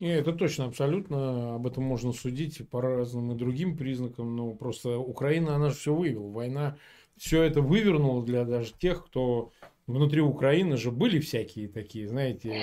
И 0.00 0.06
это 0.06 0.32
точно, 0.32 0.64
абсолютно. 0.64 1.56
Об 1.56 1.66
этом 1.66 1.84
можно 1.84 2.12
судить 2.12 2.66
по 2.70 2.80
разным 2.80 3.32
и 3.32 3.36
другим 3.36 3.76
признакам. 3.76 4.34
Но 4.34 4.52
просто 4.52 4.98
Украина, 4.98 5.56
она 5.56 5.68
же 5.68 5.76
все 5.76 5.94
вывела. 5.94 6.28
Война 6.30 6.76
все 7.16 7.42
это 7.42 7.60
вывернула 7.60 8.24
для 8.24 8.44
даже 8.44 8.72
тех, 8.80 9.04
кто 9.04 9.52
внутри 9.86 10.22
Украины 10.22 10.76
же 10.76 10.90
были 10.90 11.20
всякие 11.20 11.68
такие, 11.68 12.08
знаете, 12.08 12.58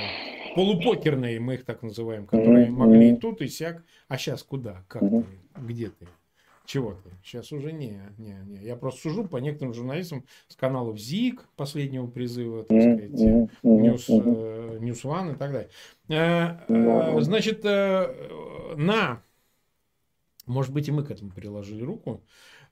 полупокерные, 0.56 1.40
мы 1.40 1.54
их 1.54 1.66
так 1.66 1.84
называем, 1.84 2.26
которые 2.26 2.72
могли 2.72 3.12
и 3.12 3.16
тут, 3.16 3.42
и 3.42 3.48
сяк. 3.48 3.84
А 4.08 4.18
сейчас 4.18 4.42
куда? 4.44 4.84
Как 4.88 5.02
ты? 5.02 5.24
Где 5.56 5.90
ты? 5.90 6.08
Чего 6.66 6.94
ты? 6.94 7.12
Сейчас 7.24 7.52
уже 7.52 7.72
не, 7.72 8.02
не, 8.18 8.36
не. 8.46 8.64
Я 8.64 8.76
просто 8.76 9.02
сужу 9.02 9.28
по 9.28 9.38
некоторым 9.38 9.74
журналистам 9.74 10.26
с 10.48 10.56
каналов 10.56 11.00
ЗИК 11.00 11.48
последнего 11.56 12.08
призыва, 12.08 12.64
так 12.64 12.82
сказать, 12.82 13.12
News, 13.64 14.10
э, 14.10 14.78
News 14.82 15.04
One 15.04 15.34
и 15.34 15.36
так 15.36 15.52
далее. 15.52 15.70
Э, 16.10 16.58
э, 16.68 17.22
значит, 17.22 17.64
на, 17.64 19.22
может 20.48 20.74
быть, 20.74 20.88
и 20.88 20.92
мы 20.92 21.04
к 21.04 21.12
этому 21.12 21.32
приложили 21.32 21.84
руку. 21.84 22.24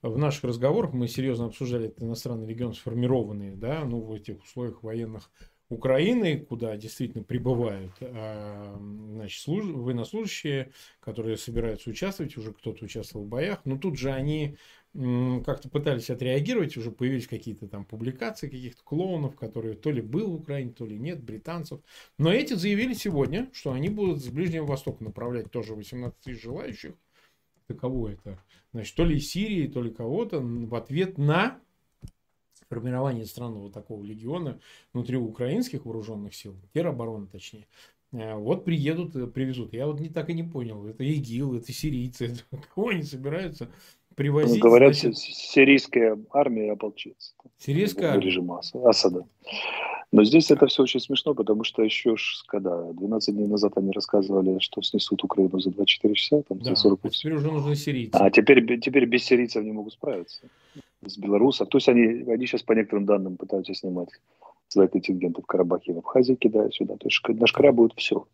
В 0.01 0.17
наших 0.17 0.43
разговорах 0.43 0.91
мы 0.93 1.07
серьезно 1.07 1.45
обсуждали 1.45 1.87
этот 1.87 2.03
иностранный 2.03 2.47
регион 2.47 2.73
сформированные, 2.73 3.55
да, 3.55 3.85
ну, 3.85 4.01
в 4.01 4.11
этих 4.11 4.43
условиях 4.43 4.83
военных 4.83 5.31
Украины, 5.73 6.39
куда 6.39 6.77
действительно 6.77 7.23
прибывают 7.23 7.91
а, 8.01 8.77
значит, 9.11 9.41
служ... 9.41 9.65
военнослужащие, 9.65 10.71
которые 10.99 11.37
собираются 11.37 11.89
участвовать, 11.89 12.37
уже 12.37 12.53
кто-то 12.53 12.85
участвовал 12.85 13.25
в 13.25 13.29
боях, 13.29 13.61
но 13.65 13.77
тут 13.77 13.97
же 13.97 14.11
они 14.11 14.57
как-то 14.93 15.69
пытались 15.69 16.11
отреагировать, 16.11 16.77
уже 16.77 16.91
появились 16.91 17.27
какие-то 17.27 17.67
там 17.67 17.83
публикации 17.83 18.47
каких-то 18.47 18.83
клоунов, 18.83 19.35
которые 19.35 19.73
то 19.73 19.89
ли 19.89 20.01
был 20.01 20.31
в 20.31 20.35
Украине, 20.35 20.71
то 20.71 20.85
ли 20.85 20.99
нет, 20.99 21.23
британцев. 21.23 21.81
Но 22.19 22.31
эти 22.31 22.53
заявили 22.53 22.93
сегодня, 22.93 23.49
что 23.53 23.71
они 23.73 23.89
будут 23.89 24.23
с 24.23 24.27
Ближнего 24.27 24.65
Востока 24.65 25.03
направлять 25.03 25.49
тоже 25.49 25.73
18 25.73 26.19
тысяч 26.19 26.43
желающих. 26.43 26.93
Это 27.67 27.79
кого 27.79 28.09
это? 28.09 28.39
Значит, 28.71 28.95
то 28.95 29.03
ли 29.03 29.17
из 29.17 29.31
Сирии, 29.31 29.67
то 29.67 29.81
ли 29.81 29.89
кого-то 29.89 30.39
в 30.41 30.75
ответ 30.75 31.17
на 31.17 31.59
формирование 32.69 33.25
странного 33.25 33.71
такого 33.71 34.03
легиона 34.03 34.59
внутри 34.93 35.17
украинских 35.17 35.85
вооруженных 35.85 36.35
сил, 36.35 36.55
теробороны 36.73 37.27
точнее, 37.27 37.67
э, 38.11 38.35
вот 38.35 38.65
приедут, 38.65 39.15
э, 39.15 39.27
привезут. 39.27 39.73
Я 39.73 39.87
вот 39.87 39.99
не 39.99 40.09
так 40.09 40.29
и 40.29 40.33
не 40.33 40.43
понял, 40.43 40.85
это 40.85 41.03
ИГИЛ, 41.03 41.57
это 41.57 41.71
сирийцы, 41.71 42.25
это 42.51 42.67
кого 42.73 42.89
они 42.89 43.03
собираются 43.03 43.69
привозить? 44.15 44.61
Ну, 44.61 44.69
говорят, 44.69 44.95
значит... 44.95 45.17
сирийская 45.17 46.17
армия 46.31 46.71
ополчится. 46.71 47.33
Сирийская 47.57 48.11
армия? 48.11 48.25
Режима 48.25 48.61
Асада. 48.85 49.25
Но 50.11 50.23
здесь 50.23 50.51
это 50.51 50.67
все 50.67 50.83
очень 50.83 50.99
смешно, 50.99 51.33
потому 51.33 51.63
что 51.63 51.81
еще 51.81 52.15
ж, 52.15 52.43
когда 52.47 52.91
12 52.93 53.35
дней 53.35 53.47
назад 53.47 53.73
они 53.77 53.91
рассказывали, 53.91 54.59
что 54.59 54.83
снесут 54.83 55.23
Украину 55.23 55.59
за 55.59 55.71
24 55.71 56.13
часа, 56.13 56.43
там, 56.43 56.59
да, 56.59 56.65
за 56.65 56.75
40 56.75 56.99
а 57.01 57.09
теперь 57.09 57.33
уже 57.33 57.51
нужны 57.51 57.75
сирийцы. 57.75 58.11
А 58.13 58.29
теперь, 58.29 58.79
теперь 58.79 59.05
без 59.07 59.23
сирийцев 59.23 59.63
не 59.63 59.71
могут 59.71 59.93
справиться. 59.93 60.41
С 61.05 61.17
белорусов. 61.17 61.69
То 61.69 61.77
есть 61.77 61.89
они, 61.89 62.03
они 62.31 62.45
сейчас 62.45 62.63
по 62.63 62.73
некоторым 62.73 63.05
данным 63.05 63.37
пытаются 63.37 63.73
снимать 63.73 64.09
свои 64.67 64.87
контингенты 64.87 65.41
в 65.41 65.45
Карабахе 65.45 65.91
и 65.91 65.95
в 65.95 65.99
Абхазии, 65.99 66.35
кидают 66.35 66.73
сюда. 66.73 66.95
То 66.95 67.07
есть 67.07 67.21
наш 67.39 67.51
край 67.51 67.71
будет 67.71 67.93
все. 67.95 68.25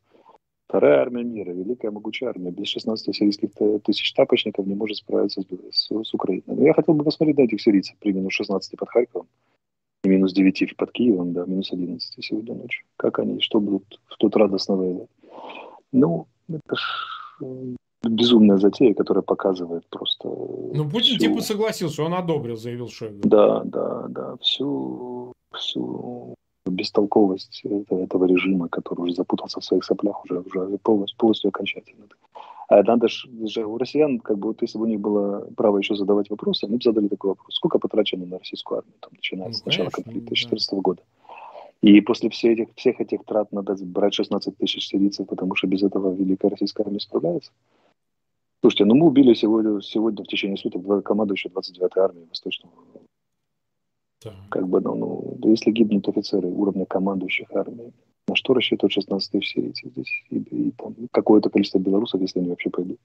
Вторая 0.67 1.01
армия 1.01 1.23
мира, 1.23 1.51
великая 1.51 1.89
могучая 1.89 2.29
армия, 2.29 2.51
без 2.51 2.67
16 2.67 3.15
сирийских 3.15 3.49
тысяч 3.83 4.13
тапочников 4.13 4.67
не 4.67 4.75
может 4.75 4.97
справиться 4.97 5.41
с, 5.41 5.45
с, 5.71 6.03
с 6.03 6.13
Украиной. 6.13 6.43
Но 6.45 6.63
я 6.63 6.73
хотел 6.73 6.93
бы 6.93 7.03
посмотреть 7.03 7.38
на 7.38 7.41
этих 7.43 7.59
сирийцев 7.59 7.97
при 7.99 8.11
минус 8.13 8.33
16 8.33 8.77
под 8.77 8.89
Харьковом 8.89 9.27
и 10.03 10.09
минус 10.09 10.31
9 10.31 10.77
под 10.77 10.91
Киевом, 10.91 11.33
да, 11.33 11.45
минус 11.45 11.71
11 11.71 12.23
сегодня 12.23 12.53
ночью. 12.53 12.85
Как 12.97 13.17
они, 13.17 13.41
что 13.41 13.59
будут 13.59 13.99
в 14.05 14.17
тот 14.17 14.35
радостно 14.35 14.75
воевать? 14.75 15.09
Ну, 15.91 16.27
это 16.47 16.75
ж 16.75 17.75
безумная 18.03 18.58
затея, 18.58 18.94
которая 18.94 19.24
показывает 19.24 19.86
просто... 19.89 20.27
Ну, 20.27 20.89
Путин 20.89 21.18
всю... 21.18 21.29
типа 21.29 21.41
согласился, 21.41 22.03
он 22.03 22.13
одобрил, 22.13 22.56
заявил 22.56 22.89
Шойгу. 22.89 23.22
Да, 23.24 23.63
да, 23.65 24.06
да, 24.08 24.36
всю, 24.38 25.34
всю 25.53 26.36
бестолковость 26.65 27.63
этого 27.89 28.25
режима, 28.25 28.70
который 28.70 29.01
уже 29.01 29.15
запутался 29.15 29.60
в 29.60 29.65
своих 29.65 29.84
соплях 29.84 30.24
уже, 30.25 30.39
уже 30.39 30.77
полностью, 30.77 31.18
полностью 31.18 31.50
окончательно. 31.50 32.06
А 32.70 32.84
надо 32.84 33.08
же, 33.08 33.65
у 33.65 33.77
россиян, 33.77 34.20
как 34.20 34.38
бы, 34.38 34.50
вот 34.50 34.62
если 34.62 34.77
бы 34.77 34.84
у 34.84 34.88
них 34.88 35.00
было 35.00 35.50
право 35.58 35.79
еще 35.79 35.96
задавать 35.96 36.29
вопросы, 36.29 36.65
они 36.65 36.77
бы 36.77 36.84
задали 36.84 37.08
такой 37.08 37.32
вопрос. 37.32 37.56
Сколько 37.56 37.79
потрачено 37.79 38.27
на 38.27 38.38
российскую 38.38 38.79
армию, 38.79 38.94
там, 39.00 39.12
начиная 39.15 39.48
ну, 39.48 39.53
с 39.53 39.65
начала 39.65 39.89
конфликта 39.89 40.27
2014 40.27 40.70
да. 40.72 40.77
года? 40.77 41.01
И 41.82 42.00
после 42.01 42.29
всех 42.29 42.60
этих, 42.60 42.68
всех 42.75 43.01
этих 43.01 43.24
трат 43.24 43.51
надо 43.51 43.75
брать 43.84 44.13
16 44.13 44.58
тысяч 44.58 44.88
сирийцев, 44.88 45.27
потому 45.27 45.56
что 45.56 45.65
без 45.65 45.82
этого 45.82 46.13
Великая 46.13 46.50
Российская 46.50 46.84
армия 46.84 47.00
справляется. 47.00 47.51
Слушайте, 48.61 48.85
ну 48.85 48.95
мы 48.95 49.07
убили 49.07 49.33
сегодня, 49.33 49.81
сегодня 49.81 50.23
в 50.23 50.27
течение 50.27 50.57
суток 50.57 50.81
два 50.81 51.01
командующих 51.01 51.51
29-й 51.51 51.99
армии 51.99 52.25
Восточного 52.27 52.73
так. 54.19 54.33
Как 54.49 54.67
бы, 54.67 54.81
ну, 54.81 54.95
ну, 55.39 55.49
если 55.49 55.71
гибнут 55.71 56.07
офицеры 56.07 56.47
уровня 56.47 56.85
командующих 56.85 57.47
армией, 57.53 57.93
на 58.27 58.35
что 58.35 58.53
рассчитывают 58.53 58.93
16 58.93 59.31
тысяч 59.31 59.53
сирийцев 59.53 59.91
здесь? 59.91 60.23
И, 60.29 60.37
и 60.37 60.71
там 60.71 60.95
какое-то 61.11 61.49
количество 61.49 61.79
белорусов, 61.79 62.21
если 62.21 62.39
они 62.39 62.49
вообще 62.49 62.69
пойдут. 62.69 62.99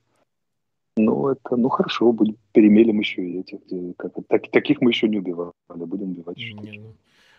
Ну, 0.97 1.29
это, 1.29 1.57
ну 1.57 1.69
хорошо, 1.69 2.13
будем, 2.13 2.37
перемелим 2.53 2.99
еще 2.99 3.25
и 3.25 3.41
этих. 3.41 3.59
Как, 3.97 4.13
так, 4.29 4.51
таких 4.51 4.81
мы 4.81 4.91
еще 4.91 5.09
не 5.09 5.19
убивали, 5.19 5.53
будем 5.69 6.11
убивать 6.11 6.37
еще. 6.37 6.55
Не, 6.55 6.79
ну, 6.79 6.95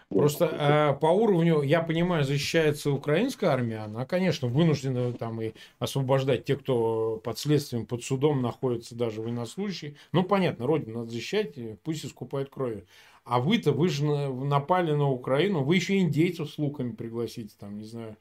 Просто 0.09 0.45
э, 0.45 0.99
по 0.99 1.07
уровню, 1.07 1.61
я 1.61 1.81
понимаю, 1.81 2.23
защищается 2.23 2.91
украинская 2.91 3.49
армия, 3.49 3.79
она, 3.79 4.05
конечно, 4.05 4.47
вынуждена 4.47 5.13
там 5.13 5.41
и 5.41 5.53
освобождать 5.79 6.45
тех, 6.45 6.59
кто 6.59 7.19
под 7.23 7.39
следствием, 7.39 7.87
под 7.87 8.03
судом 8.03 8.41
находится, 8.41 8.95
даже 8.95 9.21
военнослужащие. 9.21 9.95
Ну, 10.11 10.23
понятно, 10.23 10.67
родину 10.67 10.99
надо 10.99 11.11
защищать, 11.11 11.55
пусть 11.83 12.05
искупают 12.05 12.49
крови. 12.49 12.85
А 13.23 13.39
вы-то, 13.39 13.71
вы 13.71 13.89
же 13.89 14.05
напали 14.05 14.91
на 14.93 15.09
Украину, 15.09 15.63
вы 15.63 15.75
еще 15.75 15.97
индейцев 15.97 16.51
с 16.51 16.59
луками 16.59 16.91
пригласите, 16.91 17.55
там, 17.59 17.77
не 17.77 17.85
знаю, 17.85 18.15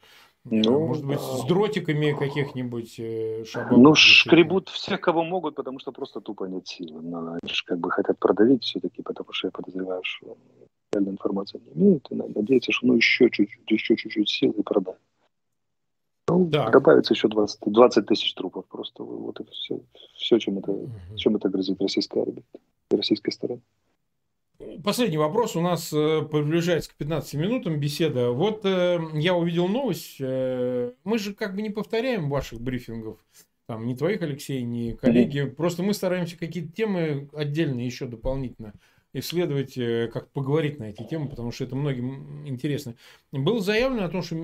ну, 0.45 0.87
может 0.87 1.07
быть, 1.07 1.21
с 1.21 1.45
дротиками 1.47 2.13
каких-нибудь 2.13 2.97
э, 2.99 3.45
шабаков? 3.47 3.79
Ну, 3.79 3.95
шкребут 3.95 4.69
всех, 4.69 5.01
кого 5.01 5.25
могут, 5.25 5.55
потому 5.55 5.79
что 5.79 5.91
просто 5.91 6.21
тупо 6.21 6.45
нет 6.45 6.69
сил. 6.69 7.01
Но 7.03 7.33
они 7.33 7.53
же 7.53 7.65
как 7.65 7.79
бы 7.79 7.91
хотят 7.91 8.19
продавить 8.19 8.63
все-таки, 8.63 9.01
потому 9.01 9.33
что 9.33 9.49
я 9.49 9.53
подозреваю, 9.53 10.03
что 10.05 10.37
реальной 10.95 11.13
информации 11.13 11.61
не 11.65 11.73
имеют, 11.73 12.07
и 12.11 12.15
надеяться, 12.15 12.73
что 12.73 12.87
ну 12.87 12.97
еще 12.97 13.29
чуть-чуть, 13.31 13.71
еще 13.71 13.97
чуть-чуть 13.97 14.29
сил 14.29 14.53
и 14.53 14.63
продать. 14.63 14.99
Ну, 16.29 16.47
да. 16.47 16.71
добавится 16.71 17.13
еще 17.13 17.29
20, 17.29 17.61
20 17.67 18.07
тысяч 18.07 18.35
трупов 18.35 18.65
просто. 18.67 19.03
Вот 19.03 19.41
и 19.41 19.45
все, 19.53 19.81
все 20.17 20.39
чем, 20.39 20.59
это, 20.59 20.73
угу. 20.73 20.91
чем 21.17 21.37
это 21.37 21.49
грозит 21.49 21.81
российской 21.81 22.21
армии, 22.21 22.43
российской 22.91 23.31
стороне. 23.31 23.61
Последний 24.83 25.19
вопрос 25.19 25.57
у 25.57 25.61
нас 25.61 25.93
э, 25.93 26.23
приближается 26.23 26.91
к 26.91 26.95
15 26.95 27.35
минутам 27.35 27.79
беседа. 27.79 28.31
Вот 28.31 28.65
э, 28.65 28.99
я 29.15 29.35
увидел 29.35 29.69
новость. 29.69 30.17
Э, 30.21 30.93
мы 31.03 31.19
же 31.19 31.35
как 31.35 31.55
бы 31.55 31.63
не 31.63 31.71
повторяем 31.71 32.31
ваших 32.31 32.61
брифингов. 32.61 33.19
Там 33.67 33.87
ни 33.87 33.95
твоих, 33.95 34.23
Алексей, 34.23 34.63
ни 34.63 34.93
коллеги. 34.93 35.43
Mm-hmm. 35.43 35.55
Просто 35.55 35.83
мы 35.83 35.93
стараемся 35.93 36.39
какие-то 36.39 36.73
темы 36.73 37.29
отдельно 37.35 37.81
еще 37.81 38.07
дополнительно 38.07 38.75
исследовать, 39.15 39.79
э, 39.79 40.11
как 40.13 40.31
поговорить 40.33 40.79
на 40.79 40.85
эти 40.85 41.03
темы, 41.05 41.29
потому 41.29 41.53
что 41.53 41.65
это 41.65 41.77
многим 41.77 42.47
интересно. 42.47 42.97
Было 43.33 43.61
заявлено 43.61 44.05
о 44.05 44.09
том, 44.11 44.23
что 44.23 44.37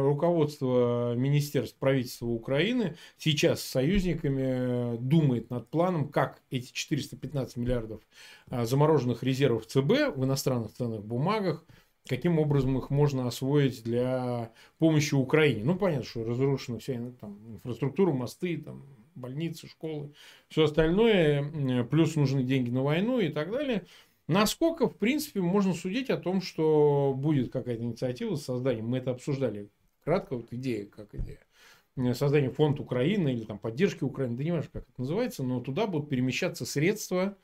руководство 0.00 1.14
Министерств 1.14 1.76
правительства 1.78 2.26
Украины 2.26 2.96
сейчас 3.18 3.60
с 3.60 3.68
союзниками 3.68 4.96
думает 4.98 5.50
над 5.50 5.68
планом, 5.68 6.08
как 6.08 6.40
эти 6.50 6.72
415 6.72 7.56
миллиардов 7.56 8.00
а, 8.48 8.64
замороженных 8.64 9.22
резервов 9.22 9.66
ЦБ 9.66 10.16
в 10.16 10.24
иностранных 10.24 10.72
ценных 10.72 11.04
бумагах, 11.04 11.64
каким 12.08 12.38
образом 12.38 12.78
их 12.78 12.90
можно 12.90 13.26
освоить 13.26 13.82
для 13.82 14.52
помощи 14.78 15.14
Украине. 15.14 15.64
Ну, 15.64 15.76
понятно, 15.76 16.04
что 16.04 16.24
разрушена 16.24 16.78
вся 16.78 17.12
там, 17.20 17.38
инфраструктура, 17.52 18.12
мосты, 18.12 18.56
там, 18.58 18.84
больницы, 19.18 19.66
школы, 19.66 20.12
все 20.48 20.64
остальное, 20.64 21.84
плюс 21.84 22.16
нужны 22.16 22.42
деньги 22.42 22.70
на 22.70 22.82
войну 22.82 23.20
и 23.20 23.28
так 23.28 23.50
далее. 23.50 23.84
Насколько, 24.26 24.88
в 24.88 24.96
принципе, 24.96 25.40
можно 25.40 25.74
судить 25.74 26.10
о 26.10 26.16
том, 26.16 26.40
что 26.42 27.14
будет 27.16 27.50
какая-то 27.50 27.82
инициатива 27.82 28.34
с 28.36 28.44
созданием, 28.44 28.86
мы 28.86 28.98
это 28.98 29.10
обсуждали. 29.10 29.70
Кратко, 30.04 30.36
вот 30.36 30.52
идея, 30.52 30.86
как 30.86 31.14
идея, 31.14 32.14
создание 32.14 32.50
фонд 32.50 32.80
Украины 32.80 33.32
или 33.32 33.44
там 33.44 33.58
поддержки 33.58 34.04
Украины, 34.04 34.36
да 34.36 34.44
не 34.44 34.52
важно, 34.52 34.70
как 34.72 34.82
это 34.84 35.00
называется, 35.00 35.42
но 35.42 35.60
туда 35.60 35.86
будут 35.86 36.08
перемещаться 36.08 36.64
средства 36.64 37.36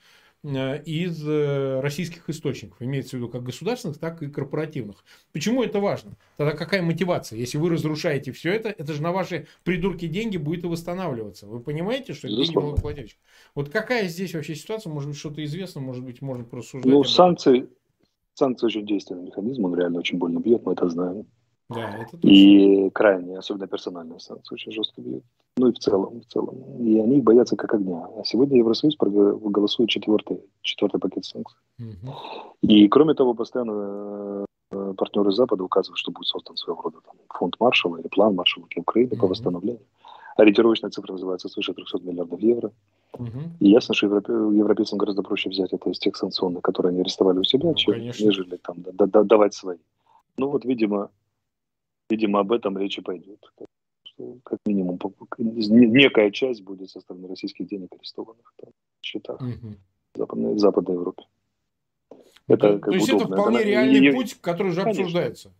из 0.45 1.27
э, 1.27 1.81
российских 1.81 2.29
источников, 2.29 2.77
имеется 2.81 3.11
в 3.11 3.15
виду 3.15 3.29
как 3.29 3.43
государственных, 3.43 3.99
так 3.99 4.23
и 4.23 4.29
корпоративных. 4.29 5.03
Почему 5.33 5.63
это 5.63 5.81
важно? 5.81 6.13
Тогда 6.37 6.53
какая 6.53 6.83
мотивация? 6.83 7.39
Если 7.39 7.57
вы 7.57 7.71
разрушаете 7.71 8.33
все 8.33 8.53
это, 8.53 8.69
это 8.69 8.93
же 8.93 9.03
на 9.03 9.11
ваши 9.11 9.47
придурки 9.63 10.07
деньги 10.07 10.37
будет 10.37 10.65
и 10.65 10.67
восстанавливаться. 10.67 11.47
Вы 11.47 11.61
понимаете, 11.61 12.13
что 12.13 12.29
это 12.29 12.37
деньги 12.37 12.55
налогоплательщиков? 12.55 13.23
Вот 13.55 13.71
какая 13.71 14.07
здесь 14.09 14.35
вообще 14.35 14.55
ситуация? 14.55 14.93
Может 14.93 15.09
быть, 15.09 15.19
что-то 15.19 15.43
известно, 15.45 15.81
может 15.81 16.05
быть, 16.05 16.21
можно 16.21 16.45
просто 16.45 16.79
Ну, 16.85 17.05
санкции, 17.05 17.67
санкции 18.35 18.67
очень 18.67 18.87
действенный 18.87 19.23
механизм, 19.23 19.65
он 19.65 19.75
реально 19.75 20.01
очень 20.01 20.19
больно 20.19 20.41
бьет, 20.41 20.65
мы 20.67 20.73
это 20.73 20.89
знаем. 20.91 21.27
Да, 21.71 21.97
это 21.97 22.19
и 22.21 22.91
крайне, 22.91 23.39
особенно 23.39 23.67
персональные 23.67 24.21
санкции, 24.21 24.55
очень 24.55 24.73
жестко 24.73 25.01
бьют. 25.01 25.25
Ну 25.57 25.69
и 25.69 25.73
в 25.73 25.79
целом, 25.79 26.21
в 26.21 26.33
целом. 26.33 26.57
И 26.81 26.99
они 26.99 27.21
боятся 27.21 27.57
как 27.57 27.75
огня. 27.75 28.09
А 28.19 28.25
сегодня 28.25 28.59
Евросоюз 28.59 28.97
голосует 28.99 29.89
четвертый, 29.89 30.41
четвертый 30.63 30.99
пакет 31.01 31.25
санкций. 31.25 31.59
Угу. 31.79 32.15
И 32.63 32.89
кроме 32.89 33.15
того, 33.15 33.35
постоянно 33.35 34.47
э, 34.73 34.95
партнеры 34.97 35.31
Запада 35.31 35.63
указывают, 35.63 35.99
что 35.99 36.11
будет 36.11 36.27
создан 36.27 36.57
своего 36.57 36.83
рода 36.83 36.99
там, 37.07 37.15
фонд 37.29 37.55
Маршала 37.61 37.99
или 37.99 38.09
план 38.09 38.35
Маршала 38.35 38.67
для 38.71 38.81
Украины 38.81 39.13
угу. 39.13 39.21
по 39.21 39.27
восстановлению. 39.29 39.83
Ориентировочная 40.37 40.91
цифра 40.91 41.13
называется 41.13 41.49
свыше 41.49 41.73
300 41.73 42.01
миллиардов 42.01 42.41
евро. 42.41 42.73
Угу. 43.13 43.41
И 43.61 43.71
ясно, 43.71 43.95
что 43.95 44.07
европейцам 44.07 44.99
гораздо 44.99 45.23
проще 45.23 45.51
взять 45.51 45.73
это 45.73 45.89
из 45.89 46.01
тех 46.01 46.17
санкционных, 46.17 46.63
которые 46.63 46.91
они 46.91 47.03
арестовали 47.03 47.39
у 47.39 47.45
себя, 47.45 47.69
ну, 47.69 47.75
чем, 47.77 48.01
нежели 48.01 48.57
там, 48.57 48.79
да, 48.79 49.07
да, 49.07 49.23
давать 49.23 49.55
свои. 49.55 49.79
Ну 50.37 50.49
вот, 50.49 50.65
видимо, 50.65 51.11
Видимо, 52.11 52.41
об 52.41 52.53
этом 52.53 52.77
речи 52.77 53.01
пойдет. 53.03 53.41
Как 54.45 54.61
минимум, 54.65 54.99
некая 55.39 56.31
часть 56.31 56.63
будет 56.63 56.91
со 56.91 57.01
стороны 57.01 57.29
российских 57.29 57.67
денег 57.67 57.89
арестованных 57.93 58.55
там, 58.61 58.71
в 59.01 59.05
счетах 59.05 59.41
угу. 59.41 59.75
в 60.15 60.19
Западной, 60.19 60.55
в 60.55 60.59
Западной 60.59 60.95
Европе. 60.95 61.25
Это, 62.47 62.79
то, 62.79 62.91
есть 62.93 63.09
удобно. 63.09 63.25
это 63.25 63.35
вполне 63.35 63.59
это, 63.59 63.69
реальный 63.69 64.09
и, 64.09 64.13
путь, 64.13 64.41
который 64.41 64.69
уже 64.69 64.83
конечно, 64.83 65.03
обсуждается. 65.03 65.53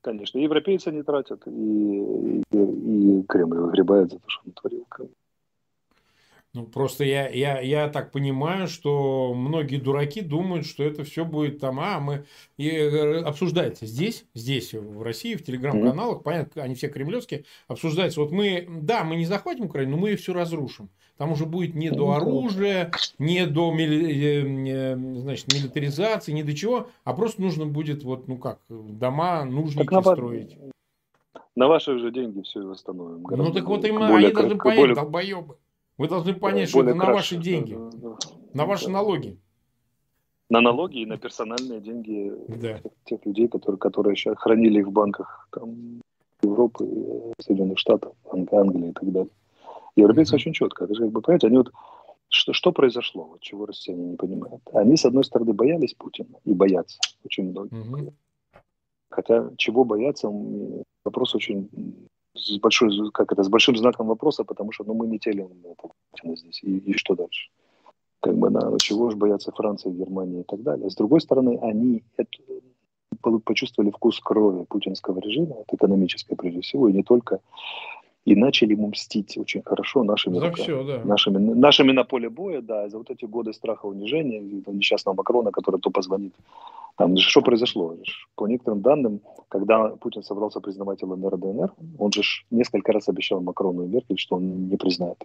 Конечно, 0.00 0.38
европейцы 0.38 0.90
не 0.90 1.02
тратят, 1.02 1.46
и, 1.46 1.50
и, 1.50 3.20
и 3.20 3.22
Кремль 3.24 3.58
выгребает 3.58 4.10
за 4.10 4.18
то, 4.18 4.28
что 4.28 4.42
он 4.46 4.52
творил. 4.52 4.86
Ну, 6.58 6.66
просто 6.66 7.04
я, 7.04 7.28
я, 7.28 7.60
я 7.60 7.88
так 7.88 8.10
понимаю, 8.10 8.66
что 8.66 9.32
многие 9.32 9.76
дураки 9.76 10.22
думают, 10.22 10.66
что 10.66 10.82
это 10.82 11.04
все 11.04 11.24
будет 11.24 11.60
там, 11.60 11.78
а, 11.78 12.00
мы... 12.00 12.24
И 12.56 12.68
э, 12.68 13.20
обсуждается 13.20 13.86
здесь, 13.86 14.24
здесь, 14.34 14.74
в 14.74 15.02
России, 15.02 15.36
в 15.36 15.44
телеграм-каналах, 15.44 16.24
понятно, 16.24 16.64
они 16.64 16.74
все 16.74 16.88
кремлевские, 16.88 17.44
обсуждается, 17.68 18.20
вот 18.20 18.32
мы, 18.32 18.66
да, 18.68 19.04
мы 19.04 19.14
не 19.14 19.24
захватим 19.24 19.66
Украину, 19.66 19.92
но 19.92 19.98
мы 19.98 20.10
ее 20.10 20.16
все 20.16 20.32
разрушим. 20.32 20.90
Там 21.16 21.30
уже 21.30 21.46
будет 21.46 21.76
не 21.76 21.90
до 21.90 22.10
оружия, 22.10 22.90
не 23.20 23.46
до 23.46 23.72
э, 23.78 24.96
значит, 24.96 25.52
милитаризации, 25.54 26.32
ни 26.32 26.42
до 26.42 26.56
чего, 26.56 26.88
а 27.04 27.14
просто 27.14 27.40
нужно 27.40 27.66
будет, 27.66 28.02
вот, 28.02 28.26
ну 28.26 28.36
как, 28.36 28.58
дома, 28.68 29.44
нужники 29.44 29.86
так, 29.86 30.02
строить. 30.02 30.58
На 31.54 31.68
ваши 31.68 31.96
же 32.00 32.10
деньги 32.10 32.42
все 32.42 32.62
восстановим. 32.62 33.22
Ну 33.30 33.52
так 33.52 33.64
вот 33.64 33.84
именно, 33.84 34.16
они 34.16 34.32
должны 34.32 34.58
понять, 34.58 34.78
более... 34.80 34.96
долбоебы. 34.96 35.56
Вы 35.98 36.08
должны 36.08 36.32
понять, 36.32 36.68
что 36.68 36.82
это 36.82 36.94
на 36.94 37.12
ваши 37.12 37.36
деньги, 37.36 37.74
да, 37.74 37.90
да, 37.92 38.16
на 38.54 38.66
ваши 38.66 38.86
да. 38.86 38.92
налоги. 38.92 39.38
На 40.48 40.60
налоги 40.60 41.00
и 41.00 41.06
на 41.06 41.18
персональные 41.18 41.80
деньги 41.80 42.32
да. 42.48 42.78
тех, 42.78 42.92
тех 43.04 43.26
людей, 43.26 43.48
которые, 43.48 43.78
которые 43.78 44.16
сейчас 44.16 44.38
хранили 44.38 44.80
их 44.80 44.86
в 44.86 44.92
банках 44.92 45.48
там, 45.50 46.00
Европы, 46.42 46.86
Соединенных 47.40 47.78
Штатов, 47.78 48.14
Англии 48.30 48.90
и 48.90 48.92
так 48.92 49.12
далее. 49.12 49.30
Европейцы 49.96 50.32
mm-hmm. 50.32 50.36
очень 50.36 50.52
четко. 50.52 50.84
Это 50.84 50.94
же 50.94 51.02
как 51.02 51.10
бы, 51.10 51.20
понимаете, 51.20 51.48
они 51.48 51.58
вот 51.58 51.72
что, 52.28 52.52
что 52.52 52.72
произошло, 52.72 53.24
вот 53.24 53.40
чего 53.40 53.66
россияне 53.66 54.04
не 54.04 54.16
понимают? 54.16 54.62
Они, 54.72 54.96
с 54.96 55.04
одной 55.04 55.24
стороны, 55.24 55.52
боялись 55.52 55.94
Путина 55.94 56.38
и 56.44 56.54
боятся 56.54 56.98
очень 57.24 57.50
многие. 57.50 57.84
Mm-hmm. 57.84 58.12
Хотя 59.10 59.50
чего 59.56 59.84
бояться, 59.84 60.30
вопрос 61.04 61.34
очень 61.34 61.68
с 62.38 62.58
большой, 62.58 63.10
как 63.12 63.32
это, 63.32 63.42
с 63.42 63.48
большим 63.48 63.76
знаком 63.76 64.06
вопроса, 64.06 64.44
потому 64.44 64.72
что 64.72 64.84
ну, 64.84 64.94
мы 64.94 65.06
не 65.06 65.18
телим 65.18 65.48
Путина 66.10 66.36
здесь. 66.36 66.62
И, 66.62 66.78
и 66.78 66.92
что 66.94 67.14
дальше? 67.14 67.50
Как 68.20 68.36
бы, 68.36 68.50
на 68.50 68.78
чего 68.78 69.10
же 69.10 69.16
боятся 69.16 69.52
Франция, 69.52 69.92
Германия 69.92 70.40
и 70.40 70.44
так 70.44 70.62
далее. 70.62 70.90
С 70.90 70.96
другой 70.96 71.20
стороны, 71.20 71.58
они 71.62 72.02
это, 72.16 72.30
почувствовали 73.44 73.90
вкус 73.90 74.20
крови 74.20 74.64
путинского 74.68 75.20
режима, 75.20 75.56
это 75.60 75.76
экономическое 75.76 76.36
прежде 76.36 76.60
всего, 76.60 76.88
и 76.88 76.92
не 76.92 77.02
только 77.02 77.40
и 78.24 78.34
начали 78.34 78.72
ему 78.72 78.88
мстить 78.88 79.38
очень 79.38 79.62
хорошо 79.62 80.04
нашими 80.04 80.38
за 80.38 80.48
руками, 80.48 80.62
все, 80.62 80.84
да. 80.84 81.04
нашими, 81.04 81.38
нашими 81.38 81.92
на 81.92 82.04
поле 82.04 82.28
боя, 82.28 82.60
да, 82.60 82.88
за 82.88 82.98
вот 82.98 83.10
эти 83.10 83.24
годы 83.24 83.52
страха 83.52 83.86
унижения, 83.86 84.40
несчастного 84.66 85.16
Макрона, 85.16 85.50
который 85.50 85.80
то 85.80 85.90
позвонит. 85.90 86.34
Там, 86.98 87.16
что 87.16 87.42
произошло? 87.42 87.96
По 88.34 88.48
некоторым 88.48 88.82
данным, 88.82 89.20
когда 89.48 89.90
Путин 89.90 90.24
собрался 90.24 90.60
признавать 90.60 91.00
ЛНР 91.00 91.34
и 91.34 91.38
ДНР, 91.38 91.72
он 91.96 92.12
же 92.12 92.22
несколько 92.50 92.92
раз 92.92 93.08
обещал 93.08 93.40
Макрону 93.40 93.84
и 93.84 93.88
Меркель, 93.88 94.18
что 94.18 94.34
он 94.34 94.68
не 94.68 94.76
признает. 94.76 95.24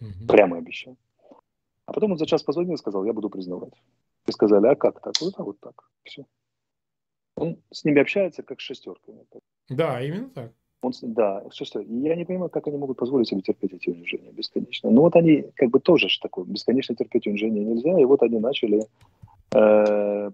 Угу. 0.00 0.26
Прямо 0.28 0.58
обещал. 0.58 0.96
А 1.86 1.92
потом 1.94 2.12
он 2.12 2.18
за 2.18 2.26
час 2.26 2.42
позвонил 2.42 2.74
и 2.74 2.78
сказал, 2.78 3.04
я 3.06 3.14
буду 3.14 3.30
признавать. 3.30 3.72
И 4.26 4.32
сказали, 4.32 4.66
а 4.66 4.74
как 4.74 5.00
так? 5.00 5.14
Вот 5.22 5.34
так, 5.34 5.46
вот 5.46 5.60
так. 5.60 5.90
Все. 6.04 6.26
Он 7.34 7.56
с 7.70 7.84
ними 7.84 8.02
общается 8.02 8.42
как 8.42 8.60
с 8.60 8.64
шестерками. 8.64 9.24
Да, 9.70 10.02
именно 10.02 10.28
так. 10.28 10.52
Он, 10.82 10.92
да, 11.02 11.44
что, 11.50 11.64
что, 11.64 11.80
я 11.80 12.14
не 12.14 12.26
понимаю, 12.26 12.50
как 12.50 12.66
они 12.66 12.76
могут 12.76 12.98
позволить 12.98 13.28
себе 13.28 13.40
терпеть 13.40 13.72
эти 13.72 13.88
унижения 13.88 14.32
бесконечно. 14.32 14.90
Но 14.90 15.00
вот 15.00 15.16
они 15.16 15.46
как 15.56 15.70
бы 15.70 15.80
тоже 15.80 16.10
ж 16.10 16.18
такое, 16.18 16.44
бесконечно 16.44 16.94
терпеть 16.94 17.26
унижения 17.26 17.64
нельзя, 17.64 17.98
и 17.98 18.04
вот 18.04 18.22
они 18.22 18.38
начали, 18.38 18.86
э, 19.54 20.30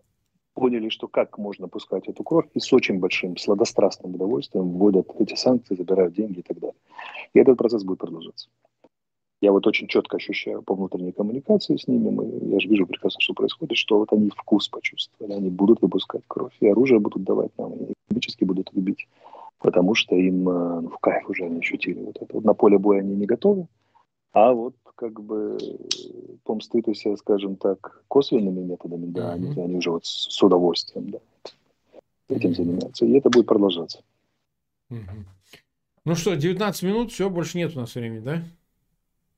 поняли, 0.57 0.89
что 0.89 1.07
как 1.07 1.39
можно 1.39 1.69
пускать 1.69 2.09
эту 2.09 2.25
кровь, 2.25 2.47
и 2.55 2.61
с 2.61 2.73
очень 2.73 2.99
большим 2.99 3.37
сладострастным 3.37 4.15
удовольствием 4.15 4.71
вводят 4.71 5.09
эти 5.21 5.35
санкции, 5.35 5.77
забирают 5.77 6.15
деньги 6.15 6.41
и 6.41 6.43
так 6.43 6.59
далее. 6.59 6.81
И 7.35 7.39
этот 7.39 7.59
процесс 7.59 7.85
будет 7.85 7.99
продолжаться. 7.99 8.49
Я 9.43 9.53
вот 9.53 9.67
очень 9.67 9.87
четко 9.87 10.17
ощущаю 10.17 10.63
по 10.63 10.75
внутренней 10.75 11.13
коммуникации 11.13 11.77
с 11.77 11.87
ними, 11.87 12.09
мы, 12.11 12.25
я 12.51 12.59
же 12.59 12.69
вижу 12.69 12.87
прекрасно, 12.87 13.21
что 13.21 13.35
происходит, 13.35 13.77
что 13.77 13.99
вот 13.99 14.13
они 14.13 14.31
вкус 14.31 14.69
почувствовали, 14.69 15.35
они 15.35 15.51
будут 15.51 15.83
выпускать 15.83 16.23
кровь, 16.27 16.57
и 16.61 16.69
оружие 16.69 17.01
будут 17.01 17.23
давать 17.23 17.51
нам, 17.59 17.73
и 17.75 17.93
экономически 18.09 18.45
будут 18.45 18.73
любить 18.73 19.07
потому 19.59 19.95
что 19.95 20.15
им 20.15 20.49
э, 20.49 20.81
ну, 20.83 20.89
в 20.91 20.99
кайф 20.99 21.29
уже 21.29 21.45
они 21.45 21.61
ощутили 21.61 22.01
вот 22.01 22.17
это. 22.21 22.35
Вот 22.35 22.45
на 22.45 22.55
поле 22.55 22.79
боя 22.79 23.01
они 23.01 23.17
не 23.17 23.27
готовы, 23.27 23.67
а 24.37 24.53
вот 24.53 24.75
как 24.97 25.19
бы 25.19 25.57
помстытые, 26.45 26.95
скажем 27.17 27.57
так, 27.57 28.03
косвенными 28.07 28.61
методами, 28.61 29.07
да, 29.07 29.31
mm-hmm. 29.31 29.33
они, 29.33 29.63
они 29.63 29.77
уже 29.77 29.91
вот 29.91 30.05
с, 30.05 30.29
с 30.31 30.43
удовольствием, 30.43 31.09
да, 31.09 31.19
этим 32.29 32.51
mm-hmm. 32.51 32.55
занимаются. 32.55 33.07
И 33.07 33.13
это 33.13 33.31
будет 33.31 33.47
продолжаться. 33.47 34.03
Mm-hmm. 34.93 35.25
Ну 36.05 36.15
что, 36.17 36.35
19 36.35 36.83
минут, 36.83 37.13
все, 37.13 37.31
больше 37.31 37.57
нет 37.57 37.75
у 37.77 37.81
нас 37.81 37.95
времени, 37.95 38.19
да? 38.19 38.43